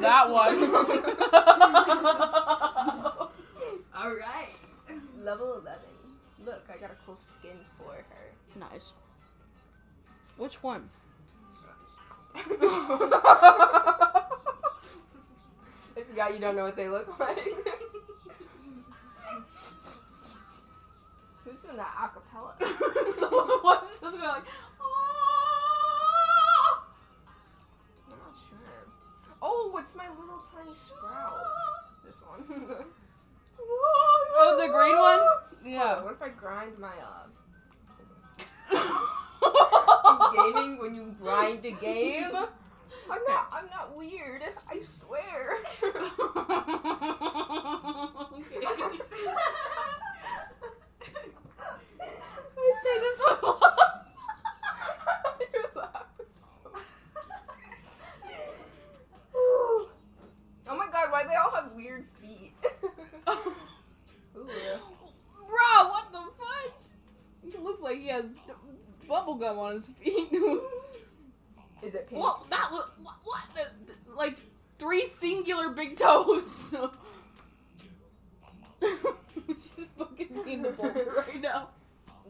[0.02, 0.60] That one.
[3.96, 4.50] All right.
[5.22, 5.80] Level 11.
[6.46, 8.34] Look, I got a cool skin for her.
[8.60, 8.91] nice.
[10.38, 10.89] Which one?
[12.36, 12.39] I
[16.10, 17.39] forgot you don't know what they look like.
[21.64, 22.51] Who's doing that acapella?
[23.64, 24.43] one that's just going like,
[24.82, 26.84] "Ah."
[28.11, 28.84] I'm not sure.
[29.41, 31.39] Oh, it's my little tiny sprout.
[32.05, 32.43] This one.
[34.36, 35.20] Oh, the green one?
[35.22, 36.01] Oh, Yeah.
[36.03, 37.28] what if I grind my uh
[39.45, 40.34] Oh.
[40.36, 42.36] in gaming when you grind a game?
[42.36, 44.41] I'm not I'm not weird.
[44.70, 45.59] I swear.
[52.86, 52.90] okay.
[52.90, 53.78] I say this with love.
[55.54, 56.06] Your laugh
[59.36, 62.54] oh my god, why they all have weird feet?
[63.26, 63.56] Oh.
[64.36, 64.42] Ooh.
[65.48, 66.90] Bro, what the fudge?
[67.54, 68.26] He looks like he has
[69.08, 70.28] bubble gum on his feet.
[71.82, 72.22] Is it pink?
[72.22, 72.50] what?
[72.50, 73.16] That look what?
[73.24, 73.44] what?
[73.56, 74.38] The- the- Like
[74.78, 76.76] three singular big toes.
[78.82, 81.70] She's fucking being the right now.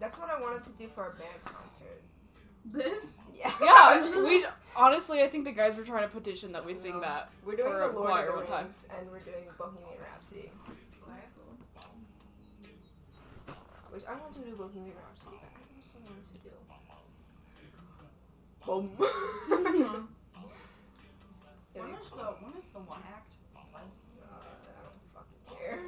[0.04, 2.02] That's what I wanted to do for our band concert.
[2.66, 3.20] This?
[3.34, 3.50] Yeah.
[3.62, 4.46] Yeah, we
[4.76, 7.00] Honestly, I think the guys were trying to petition that we sing No.
[7.02, 8.64] that We're doing for the a Lord choir of the one time.
[8.66, 10.52] Rings, and we're doing Bohemian Rhapsody.
[13.92, 16.56] Which I want to do Bohemian Rhapsody, but I know someone else who do.
[18.66, 18.92] Boom.
[21.76, 23.36] It'll When be is the when is the one act?
[23.56, 23.82] Uh, I
[24.84, 25.80] don't fucking care.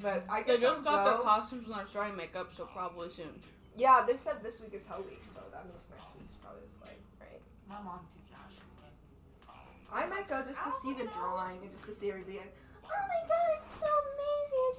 [0.00, 1.22] But I They guess just I'll got their go.
[1.22, 3.40] costumes and they're starting makeup, so probably soon.
[3.78, 6.74] Yeah, they said this week is Hell Week, so that means next week's probably the
[6.82, 7.38] play, right?
[7.70, 8.90] My mom keeps asking me.
[9.94, 11.14] I might go just to oh see the go.
[11.14, 14.74] drawing and just to see everybody like, oh my god, it's so amazing.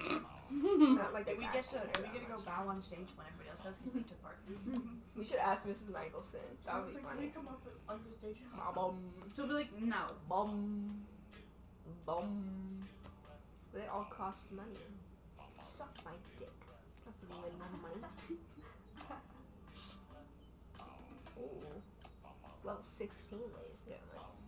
[0.00, 2.64] It's not like Do it's we get to actually do we get to go bow
[2.72, 3.76] on stage when everybody else does?
[3.84, 4.40] Because we took part.
[5.12, 5.92] We should ask Mrs.
[5.92, 6.40] Michelson.
[6.64, 7.60] That would be like, can we come up
[7.92, 8.40] on the stage?
[8.74, 8.96] Bum,
[9.36, 10.08] She'll be like, no.
[10.28, 11.04] bum,
[12.06, 12.80] bum.
[13.76, 14.72] They all cost money.
[15.60, 16.48] Suck my dick.
[17.28, 18.38] Not giving me money.
[21.38, 21.82] Ooh.
[22.64, 24.38] Level 16, ladies and gentlemen.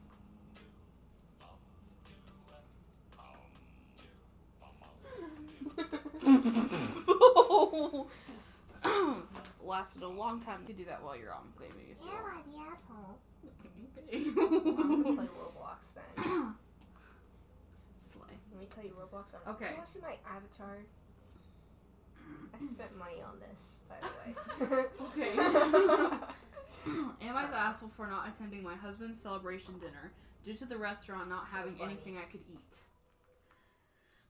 [9.63, 11.87] Lasted a long time to do that while you're on gaming.
[11.91, 12.45] If you want.
[12.51, 13.19] the asshole.
[13.47, 14.25] Okay.
[14.27, 16.05] I'm gonna play Roblox then.
[18.01, 18.35] Slay.
[18.53, 19.33] Let me tell you Roblox.
[19.35, 19.55] On.
[19.55, 19.67] Okay.
[19.67, 20.85] Do you want to see my avatar?
[22.55, 24.85] I spent money on this, by the way.
[25.03, 25.39] Okay.
[27.23, 30.13] Am I the asshole for not attending my husband's celebration dinner
[30.45, 31.93] due to the restaurant not having funny.
[31.93, 32.77] anything I could eat?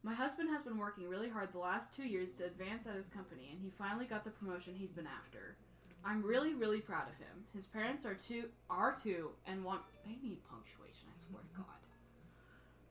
[0.03, 3.09] My husband has been working really hard the last two years to advance at his
[3.09, 5.57] company, and he finally got the promotion he's been after.
[6.05, 7.44] I'm really, really proud of him.
[7.55, 9.82] His parents are two, are two, and want.
[10.07, 11.09] They need punctuation.
[11.09, 11.80] I swear to God.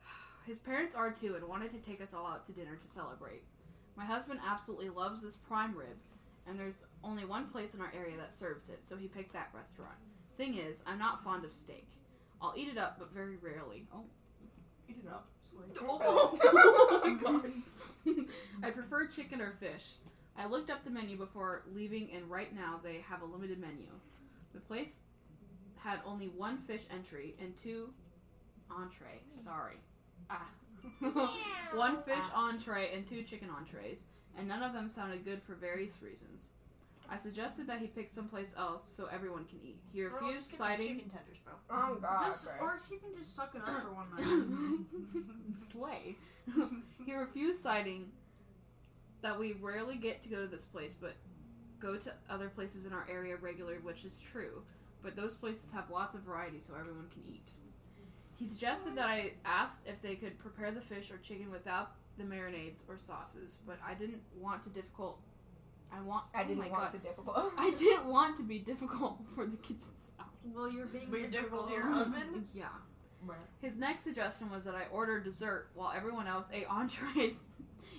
[0.46, 3.42] His parents are two and wanted to take us all out to dinner to celebrate.
[4.00, 5.98] My husband absolutely loves this prime rib,
[6.48, 9.50] and there's only one place in our area that serves it, so he picked that
[9.54, 9.98] restaurant.
[10.38, 11.86] Thing is, I'm not fond of steak.
[12.42, 13.88] I'll eat it up, but very rarely.
[13.94, 14.06] Oh,
[14.88, 15.28] Eat it up.
[15.42, 15.66] Slay.
[15.82, 17.52] oh, my god.
[18.64, 19.96] I prefer chicken or fish.
[20.38, 23.88] I looked up the menu before leaving, and right now they have a limited menu.
[24.54, 24.96] The place
[25.76, 27.90] had only one fish entry and two
[28.72, 29.20] entree.
[29.44, 29.76] Sorry.
[30.30, 30.48] Ah.
[31.74, 34.06] One fish entree and two chicken entrees,
[34.38, 36.50] and none of them sounded good for various reasons.
[37.12, 39.80] I suggested that he pick someplace else so everyone can eat.
[39.92, 41.54] He Bro, refused, just get some citing chicken tenders, bro.
[41.72, 42.68] oh god, Just, bro.
[42.68, 45.56] or she can just suck it up for one night.
[45.72, 46.16] Slay.
[47.06, 48.12] he refused, citing
[49.22, 51.16] that we rarely get to go to this place, but
[51.80, 54.62] go to other places in our area regularly, which is true.
[55.02, 57.50] But those places have lots of variety, so everyone can eat.
[58.40, 62.24] He suggested that I asked if they could prepare the fish or chicken without the
[62.24, 65.20] marinades or sauces, but I didn't want to difficult.
[65.94, 66.24] I want.
[66.34, 66.92] I oh didn't my want God.
[66.94, 67.54] to difficult.
[67.58, 70.28] I didn't want to be difficult for the kitchen staff.
[70.54, 72.48] well, you're being But you're difficult to your husband?
[72.54, 72.66] Yeah.
[73.28, 73.34] Bruh.
[73.62, 77.46] His next suggestion was that I order dessert while everyone else ate entrees.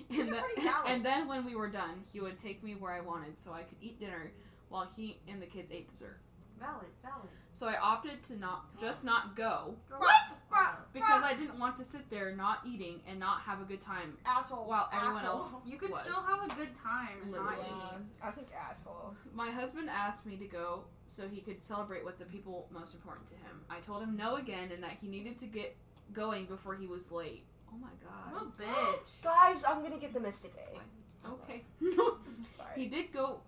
[0.09, 0.43] And, the-
[0.89, 3.63] and then when we were done, he would take me where I wanted so I
[3.63, 4.33] could eat dinner
[4.69, 6.19] while he and the kids ate dessert.
[6.61, 7.29] Valid, valid.
[7.53, 12.09] So I opted to not just not go Bruh, because I didn't want to sit
[12.11, 14.17] there not eating and not have a good time.
[14.27, 14.67] asshole.
[14.69, 15.39] While everyone asshole.
[15.39, 16.01] else- You could Was.
[16.03, 17.69] still have a good time and not Literally.
[17.71, 18.23] eat.
[18.23, 19.15] I think asshole.
[19.35, 23.27] My husband asked me to go so he could celebrate with the people most important
[23.29, 23.65] to him.
[23.69, 25.77] I told him no again and that he needed to get
[26.13, 27.45] going before he was late.
[27.73, 28.33] Oh my god.
[28.33, 29.23] What a bitch.
[29.23, 31.29] Guys, I'm gonna get the Mystic A.
[31.29, 31.63] Okay.
[31.81, 32.75] Sorry.
[32.77, 33.41] He did go.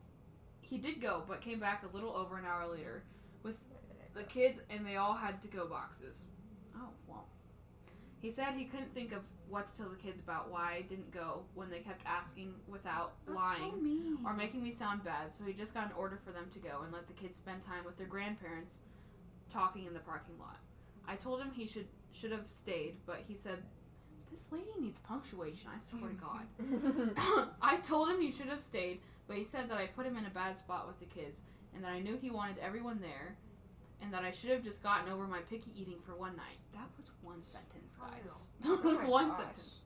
[0.73, 3.03] He did go, but came back a little over an hour later
[3.43, 3.63] with
[4.15, 6.25] the kids, and they all had to-go boxes.
[6.75, 7.27] Oh well.
[8.23, 9.21] He said he couldn't think of
[9.51, 13.13] what to tell the kids about why I didn't go when they kept asking without
[13.27, 15.31] That's lying so or making me sound bad.
[15.31, 17.63] So he just got an order for them to go and let the kids spend
[17.63, 18.79] time with their grandparents,
[19.53, 20.57] talking in the parking lot.
[21.07, 23.59] I told him he should should have stayed, but he said.
[24.31, 27.49] This lady needs punctuation, I swear to God.
[27.61, 30.27] I told him he should have stayed, but he said that I put him in
[30.27, 31.43] a bad spot with the kids,
[31.75, 33.37] and that I knew he wanted everyone there,
[34.03, 36.59] and that I should have just gotten over my picky eating for one night.
[36.73, 38.49] That was one sentence, oh guys.
[38.65, 39.39] Oh my one gosh.
[39.39, 39.77] sentence.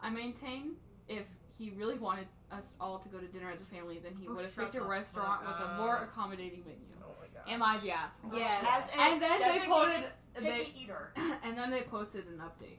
[0.00, 0.76] I maintain
[1.08, 1.24] if
[1.58, 4.34] he really wanted us all to go to dinner as a family, then he Oh,
[4.34, 6.78] would have picked a rast-restaurant fuck with a more accommodating menu.
[7.02, 7.50] Oh my god.
[7.52, 8.30] Am I the asshole?
[8.34, 8.64] Yes.
[8.68, 10.04] As And then they designated quoted
[10.40, 11.12] they, picky eater.
[11.44, 12.78] and then they posted an update.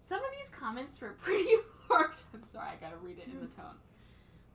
[0.00, 1.50] Some of these comments were pretty
[1.88, 2.18] harsh.
[2.34, 3.60] I'm sorry, I gotta read it in the hmm.
[3.60, 3.76] tone.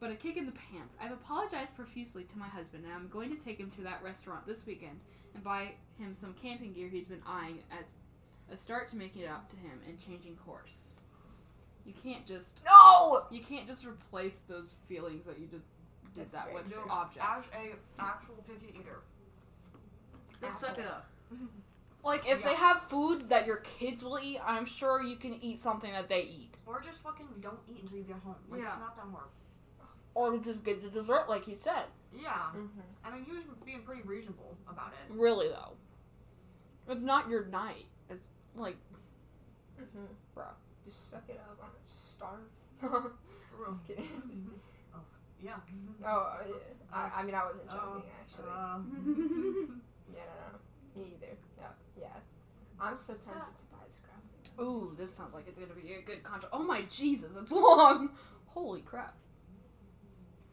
[0.05, 0.99] But a kick in the pants.
[1.01, 4.45] I've apologized profusely to my husband, and I'm going to take him to that restaurant
[4.45, 4.99] this weekend
[5.33, 7.85] and buy him some camping gear he's been eyeing as
[8.53, 10.93] a start to making it up to him and changing course.
[11.87, 13.23] You can't just No!
[13.31, 15.65] you can't just replace those feelings that you just
[16.13, 17.27] did That's that very with Dude, objects.
[17.27, 18.99] As a actual picky eater.
[20.39, 21.09] Just suck it up.
[22.03, 25.57] Like if they have food that your kids will eat, I'm sure you can eat
[25.59, 28.35] something that they eat, Or just fucking don't eat until you get home.
[28.47, 28.73] Like, Yeah.
[28.73, 29.25] it's not that hard.
[30.15, 31.83] Or just get the dessert like he said.
[32.11, 32.29] Yeah.
[32.55, 32.79] Mm-hmm.
[33.03, 35.13] I mean, he was being pretty reasonable about it.
[35.13, 35.73] Really though,
[36.89, 37.85] it's not your night.
[38.09, 38.23] It's
[38.55, 38.77] like
[39.79, 40.05] Mm-hmm.
[40.33, 40.45] Bro.
[40.85, 41.59] Just suck it up.
[41.61, 42.39] I'm just starve.
[42.79, 42.89] For
[43.59, 43.71] real.
[43.71, 44.05] just kidding.
[45.43, 45.57] Yeah.
[46.03, 46.55] oh, uh, yeah.
[46.91, 48.45] I, I mean, I wasn't joking, actually.
[48.49, 48.79] Uh,
[50.11, 50.57] yeah, no,
[50.95, 51.01] no.
[51.01, 51.37] Me either.
[51.59, 51.65] Yeah,
[51.99, 52.07] yeah.
[52.79, 54.65] I'm so tempted to buy this crap.
[54.65, 56.51] Ooh, this sounds like it's gonna be a good contract.
[56.51, 58.11] Oh my Jesus, it's long.
[58.45, 59.13] Holy crap.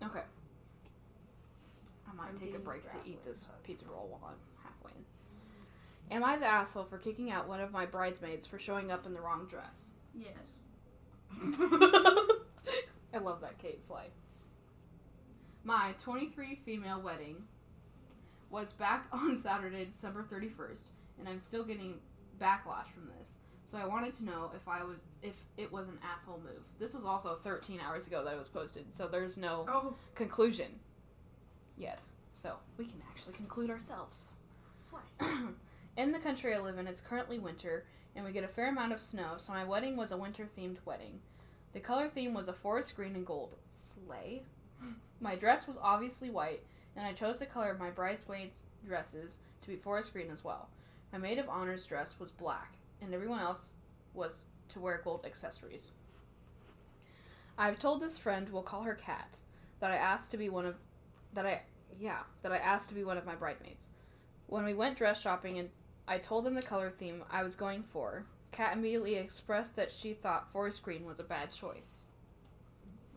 [0.02, 0.22] Okay.
[2.08, 6.16] I might I'm take a break to eat this pizza roll while I'm halfway in.
[6.16, 9.14] Am I the asshole for kicking out one of my bridesmaids for showing up in
[9.14, 9.88] the wrong dress?
[10.14, 10.60] Yes.
[13.14, 14.10] I love that Kate Slay.
[15.64, 17.44] My 23 female wedding
[18.50, 20.84] was back on Saturday, December 31st,
[21.18, 21.94] and I'm still getting
[22.40, 23.36] backlash from this.
[23.64, 26.62] So I wanted to know if I was if it was an asshole move.
[26.78, 29.94] This was also 13 hours ago that it was posted, so there's no Oh.
[30.14, 30.78] conclusion
[31.76, 32.00] yet.
[32.34, 34.26] So we can actually conclude ourselves.
[35.96, 37.84] In the country I live in, it's currently winter,
[38.16, 40.78] and we get a fair amount of snow, so my wedding was a winter themed
[40.84, 41.20] wedding.
[41.72, 43.56] The color theme was a forest green and gold.
[43.70, 44.42] Slay.
[45.20, 46.62] my dress was obviously white,
[46.96, 50.68] and I chose the color of my bridesmaids' dresses to be forest green as well.
[51.12, 52.72] My maid of honor's dress was black,
[53.02, 53.70] and everyone else
[54.14, 55.90] was to wear gold accessories.
[57.58, 59.36] I've told this friend, we'll call her Kat,
[59.80, 60.76] that I asked to be one of
[61.34, 61.62] that I
[61.98, 63.90] yeah, that I asked to be one of my bridesmaids.
[64.46, 65.68] When we went dress shopping and
[66.08, 70.14] I told them the color theme I was going for, Kat immediately expressed that she
[70.14, 72.02] thought forest green was a bad choice.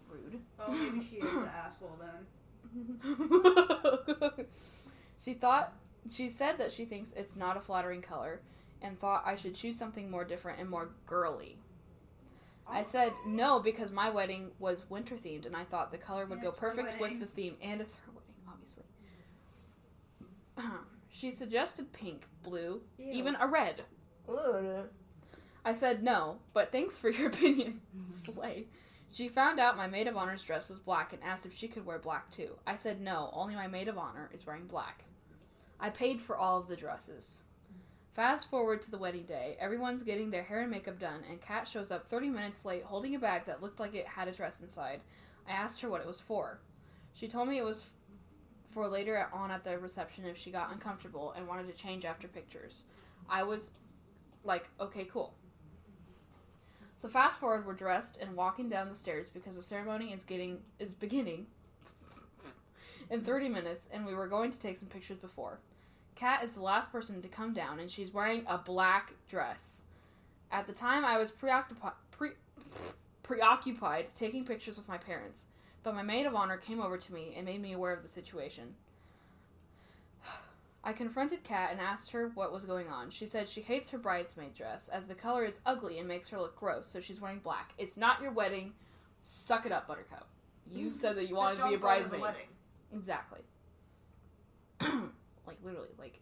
[0.09, 0.41] Rude.
[0.59, 2.27] Oh, maybe she is the asshole then.
[5.17, 5.73] she thought
[6.09, 8.41] she said that she thinks it's not a flattering color
[8.82, 11.57] and thought I should choose something more different and more girly.
[12.67, 16.39] I said no because my wedding was winter themed and I thought the color would
[16.39, 18.84] Yeah, go perfect with the theme and it's her wedding, obviously.
[21.09, 23.84] she suggested pink, blue, even a red.
[24.28, 24.89] Ugh.
[25.63, 27.82] I said no, but thanks for your opinion.
[28.07, 28.65] Slay.
[29.11, 31.86] She found out my maid of honor's dress was black and asked if she could
[31.86, 32.55] wear black too.
[32.65, 35.05] I said no, only my maid of honor is wearing black.
[35.80, 37.39] I paid for all of the dresses.
[38.16, 39.57] Fast forward to the wedding day.
[39.59, 43.13] Everyone's getting their hair and makeup done, and Kat shows up 30 minutes late holding
[43.13, 45.01] a bag that looked like it had a dress inside.
[45.45, 46.59] I asked her what it was for.
[47.13, 47.84] She told me it was
[48.72, 52.30] for later on at the reception if she got uncomfortable and wanted to change after
[52.30, 52.84] pictures.
[53.30, 53.72] I was
[54.45, 55.34] like, okay, cool.
[56.95, 60.61] So fast forward, we're dressed and walking down the stairs because the ceremony is getting
[60.80, 61.47] is beginning
[63.09, 65.59] in 30 minutes, and we were going to take some pictures before.
[66.16, 69.84] Kat is the last person to come down, and she's wearing a black dress.
[70.51, 72.32] At the time, I was preoccupied pre-
[73.24, 75.47] preoccupied taking pictures with my parents,
[75.84, 78.07] but my maid of honor came over to me and made me aware of the
[78.07, 78.76] situation.
[80.84, 83.09] I confronted Kat and asked her what was going on.
[83.09, 86.39] She said she hates her bridesmaid dress as the color is ugly and makes her
[86.39, 87.74] look gross, so she's wearing black.
[87.78, 88.72] It's not your wedding.
[89.24, 90.28] Suck it up, Buttercup.
[90.68, 90.97] You mm-hmm.
[90.97, 92.47] said that you wanted to be a go to the bridesmaid.
[92.93, 93.41] Exactly.
[95.47, 96.19] Like literally, like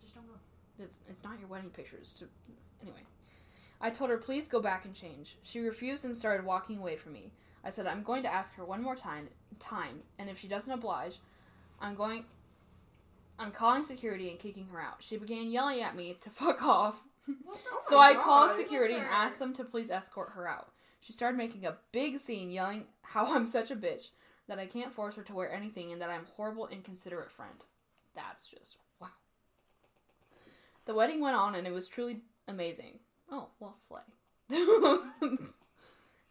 [0.00, 0.34] Just don't go.
[0.78, 2.12] it's it's not your wedding pictures.
[2.14, 2.26] To
[2.82, 3.00] anyway,
[3.80, 5.36] I told her please go back and change.
[5.42, 7.32] She refused and started walking away from me.
[7.64, 9.28] I said I'm going to ask her one more time,
[9.58, 11.18] time, and if she doesn't oblige,
[11.80, 12.24] I'm going.
[13.38, 14.96] I'm calling security and kicking her out.
[15.00, 17.02] She began yelling at me to fuck off.
[17.82, 20.68] So I God, called security and asked them to please escort her out.
[21.00, 24.08] She started making a big scene, yelling how I'm such a bitch,
[24.48, 27.54] that I can't force her to wear anything, and that I'm a horrible, inconsiderate friend.
[28.16, 29.08] That's just wow.
[30.86, 32.98] The wedding went on, and it was truly amazing.
[33.30, 34.00] Oh, well, slay.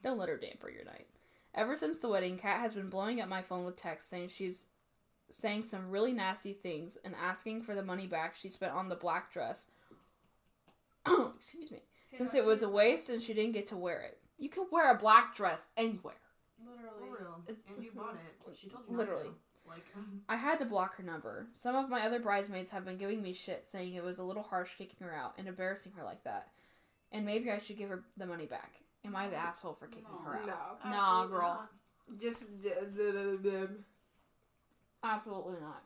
[0.03, 1.07] Don't let her damper your night.
[1.53, 4.65] Ever since the wedding, Kat has been blowing up my phone with texts saying she's
[5.31, 8.95] saying some really nasty things and asking for the money back she spent on the
[8.95, 9.67] black dress.
[11.37, 11.81] Excuse me.
[12.13, 14.19] Since it was a waste and she didn't get to wear it.
[14.37, 16.13] You can wear a black dress anywhere.
[16.59, 17.19] For Literally.
[17.19, 17.41] real.
[17.47, 18.57] And you bought it.
[18.57, 19.25] She told you Literally.
[19.25, 19.39] Not to.
[19.67, 21.47] Like, um, I had to block her number.
[21.53, 24.43] Some of my other bridesmaids have been giving me shit, saying it was a little
[24.43, 26.49] harsh kicking her out and embarrassing her like that.
[27.11, 28.73] And maybe I should give her the money back.
[29.05, 30.79] Am I the asshole for kicking her out?
[30.83, 30.89] No.
[30.91, 31.41] Nah, girl.
[32.09, 32.19] not.
[32.21, 33.67] Just d- d- d- d-
[35.03, 35.83] Absolutely not.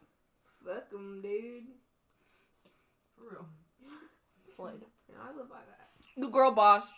[0.66, 1.64] Fuck them, dude.
[3.18, 3.46] For real.
[4.56, 4.82] Slayed.
[5.10, 6.22] Yeah, I live by that.
[6.22, 6.94] The girl bossed,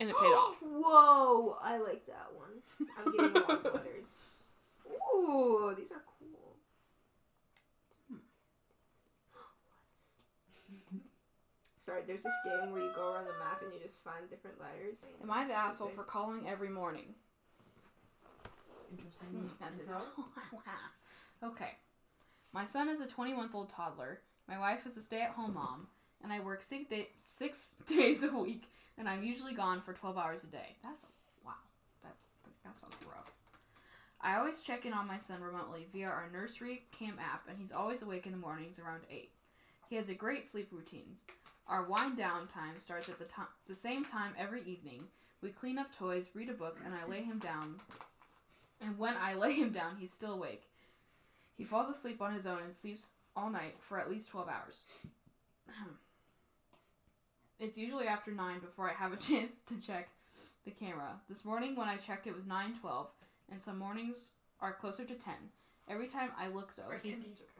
[0.00, 0.56] and it paid off.
[0.60, 2.88] Whoa, I like that one.
[2.98, 4.24] I'm getting a lot of letters.
[5.14, 6.13] Ooh, these are cool.
[11.84, 14.56] Sorry, there's this game where you go around the map and you just find different
[14.58, 15.04] letters.
[15.22, 17.14] Am I the asshole for calling every morning?
[18.90, 19.28] Interesting.
[19.28, 19.82] Hmm, that's it.
[19.82, 20.02] Info?
[21.44, 21.72] okay.
[22.54, 24.20] My son is a 20 month old toddler.
[24.48, 25.88] My wife is a stay at home mom.
[26.22, 28.62] And I work six, day- six days a week.
[28.96, 30.76] And I'm usually gone for 12 hours a day.
[30.82, 31.06] That's a,
[31.44, 31.52] wow.
[32.02, 32.14] That,
[32.64, 33.30] that sounds rough.
[34.22, 37.42] I always check in on my son remotely via our nursery cam app.
[37.46, 39.30] And he's always awake in the mornings around 8.
[39.90, 41.16] He has a great sleep routine.
[41.66, 45.04] Our wind down time starts at the, to- the same time every evening.
[45.40, 47.80] We clean up toys, read a book, and I lay him down
[48.84, 50.62] and when I lay him down, he's still awake.
[51.56, 54.84] He falls asleep on his own and sleeps all night for at least 12 hours.
[57.60, 60.08] it's usually after 9 before I have a chance to check
[60.64, 61.20] the camera.
[61.28, 63.06] This morning when I checked it was 9:12
[63.50, 65.34] and some mornings are closer to 10.
[65.88, 67.53] Every time I look though, he's Kenny, it's okay.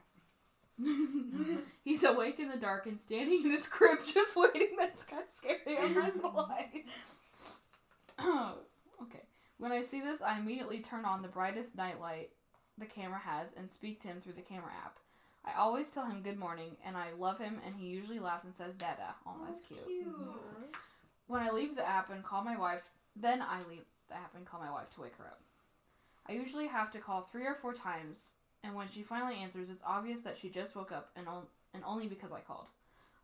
[1.85, 4.77] he's awake in the dark and standing in his crib just waiting.
[4.79, 5.79] That's kind of scary.
[5.79, 6.85] I'm not gonna lie.
[9.03, 9.23] okay.
[9.59, 12.31] When I see this, I immediately turn on the brightest nightlight
[12.77, 14.99] the camera has and speak to him through the camera app.
[15.45, 18.55] I always tell him good morning, and I love him, and he usually laughs and
[18.55, 19.79] says "Dada." Oh, that's cute.
[21.27, 22.83] When I leave the app and call my wife,
[23.15, 25.41] then I leave the app and call my wife to wake her up.
[26.29, 28.33] I usually have to call three or four times,
[28.65, 31.27] and when she finally answers, it's obvious that she just woke up and,
[31.75, 32.67] and only because I called.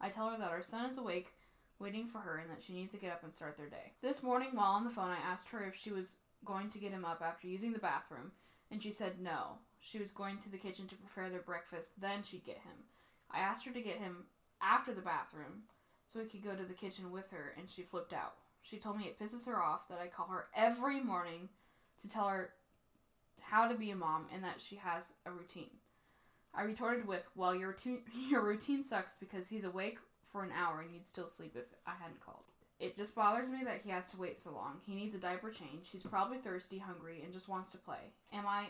[0.01, 1.33] I tell her that our son is awake,
[1.79, 3.93] waiting for her, and that she needs to get up and start their day.
[4.03, 6.13] This morning, while on the phone, I asked her if she was
[6.45, 8.33] going to get him up after using the bathroom,
[8.71, 9.59] and she said no.
[9.81, 12.85] She was going to the kitchen to prepare their breakfast, then she'd get him.
[13.31, 14.25] I asked her to get him
[14.63, 15.63] after the bathroom
[16.13, 18.35] so he could go to the kitchen with her, and she flipped out.
[18.63, 21.49] She told me it pisses her off that I call her every morning
[22.03, 22.51] to tell her
[23.51, 25.71] how to be a mom and that she has a routine.
[26.55, 29.99] I retorted with, "Well, your routine your routine sucks because he's awake
[30.33, 32.45] for an hour and you'd still sleep if I hadn't called."
[32.79, 34.81] It just bothers me that he has to wait so long.
[34.87, 35.89] He needs a diaper change.
[35.93, 38.13] He's probably thirsty, hungry, and just wants to play.
[38.33, 38.67] Am I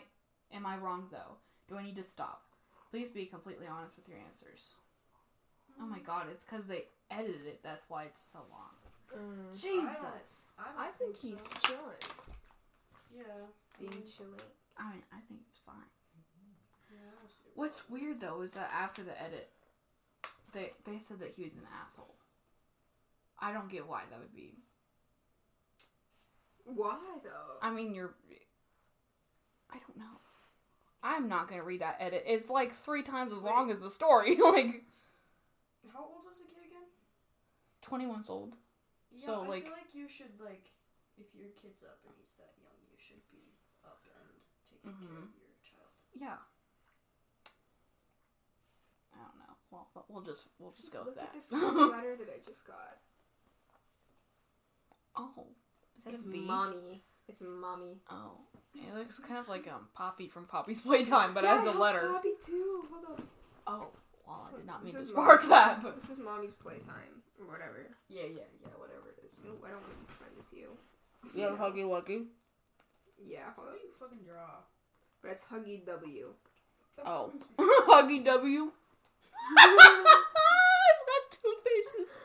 [0.51, 1.37] am I wrong though?
[1.69, 2.43] Do I need to stop?
[2.89, 4.73] Please be completely honest with your answers.
[5.81, 7.63] Oh my god, it's cuz they edited it.
[7.63, 8.75] That's why it's so long.
[9.17, 9.53] Mm.
[9.53, 10.49] Jesus.
[10.57, 11.27] I, don't I think so.
[11.27, 12.03] he's chilling.
[13.15, 13.45] Yeah.
[13.79, 14.39] Being chilling.
[14.81, 15.75] I mean, I think it's fine.
[16.91, 17.53] yeah, I don't see it.
[17.55, 19.49] What's weird though is that after the edit,
[20.53, 22.15] they they said that he was an asshole.
[23.39, 24.55] I don't get why that would be.
[26.65, 27.57] Why though?
[27.61, 28.13] I mean, you're.
[29.71, 30.19] I don't know.
[31.03, 32.23] I'm not gonna read that edit.
[32.27, 34.35] It's like three times as long as the story.
[34.41, 34.83] like
[35.93, 36.85] How old was the kid again?
[37.81, 38.53] twenty months old.
[39.11, 40.69] Yeah, So, I like- feel like you should like,
[41.17, 43.43] if your kid's up and he's that young, you should be
[43.83, 44.39] up and
[44.83, 45.23] taking care Mhm.
[45.23, 45.91] of your child.
[46.13, 46.37] Yeah.
[49.13, 49.55] I don't know.
[49.71, 51.31] Well, but we'll just we'll just go with that.
[51.33, 51.57] Look that.
[51.57, 52.97] at this letter that I just got.
[55.15, 55.47] oh,
[55.97, 56.39] is that It's a V?
[56.41, 57.03] mommy.
[57.27, 58.01] It's mommy.
[58.09, 58.39] Oh,
[58.75, 61.71] it looks kind of like um Poppy from Poppy's Playtime, but Yeah, as I a
[61.71, 62.07] have letter.
[62.07, 62.85] Copy too.
[62.91, 63.27] Hold on.
[63.67, 63.87] Oh,
[64.25, 66.09] well, I did not mean This to is spark mom- that, This is, but this
[66.09, 67.85] is mommy's playtime or whatever.
[68.09, 69.39] yeah, yeah, yeah, whatever it is.
[69.45, 70.77] Ooh, I don't want to be friends with you.
[71.35, 72.25] You have Huggy Wuggy?
[73.25, 73.79] Yeah, hold How on.
[73.79, 74.63] do you fucking draw?
[75.21, 76.33] But it's Huggy W.
[77.05, 78.71] Oh, Huggy W.
[79.57, 82.15] it's got two faces.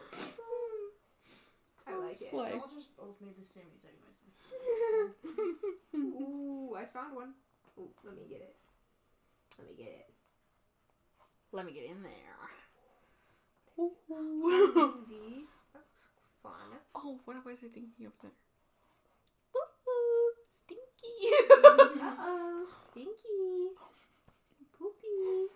[1.87, 2.19] I like it.
[2.19, 2.51] Slay.
[2.51, 4.21] They all just both made the same exact noise.
[4.21, 6.23] at the same time.
[6.23, 7.35] Ooh, I found one.
[7.79, 8.57] Ooh, let me get it.
[9.59, 10.13] Let me get it.
[11.53, 12.37] Let me get in there.
[15.09, 15.45] V.
[15.73, 16.09] That's
[16.43, 16.53] fun.
[16.95, 18.31] oh, what was I thinking of there?
[21.07, 22.01] Ooh, stinky.
[22.03, 23.75] Uh oh, stinky.
[24.79, 25.51] Poopy.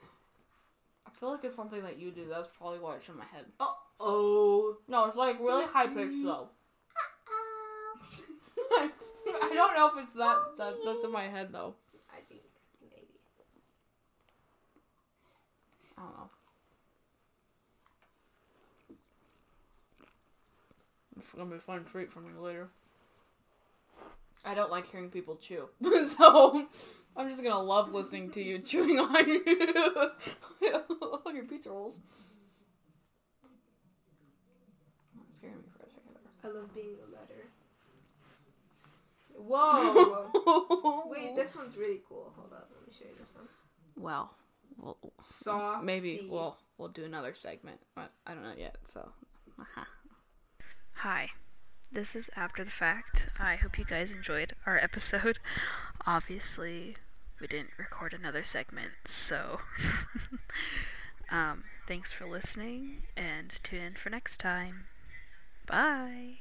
[1.06, 2.26] I feel like it's something that you do.
[2.28, 3.44] That's probably why it's in my head.
[3.58, 3.66] Uh
[3.98, 4.76] oh.
[4.88, 6.48] No, it's like really high pitched though.
[8.72, 11.74] I don't know if it's that, that that's in my head though.
[12.10, 12.42] I think
[12.82, 13.18] maybe.
[15.98, 16.30] I don't know.
[21.18, 22.68] It's gonna be a fun treat for me later.
[24.44, 25.68] I don't like hearing people chew,
[26.16, 26.66] so
[27.16, 30.10] I'm just gonna love listening to you chewing on your
[31.26, 31.98] on your pizza rolls.
[35.32, 36.16] Scared me for a second.
[36.44, 37.48] I love being a letter.
[39.36, 41.06] Whoa.
[41.10, 42.32] Wait, this one's really cool.
[42.36, 43.48] Hold up, let me show you this one.
[43.96, 44.34] Well,
[44.78, 45.80] we'll Saw.
[45.82, 46.30] maybe seed.
[46.30, 48.76] we'll we'll do another segment, but I don't know yet.
[48.84, 49.10] So,
[50.94, 51.28] hi,
[51.92, 53.26] this is after the fact.
[53.38, 55.38] I hope you guys enjoyed our episode.
[56.06, 56.96] Obviously,
[57.40, 59.60] we didn't record another segment, so
[61.30, 64.84] um, Thanks for listening, and tune in for next time.
[65.66, 66.36] Bye.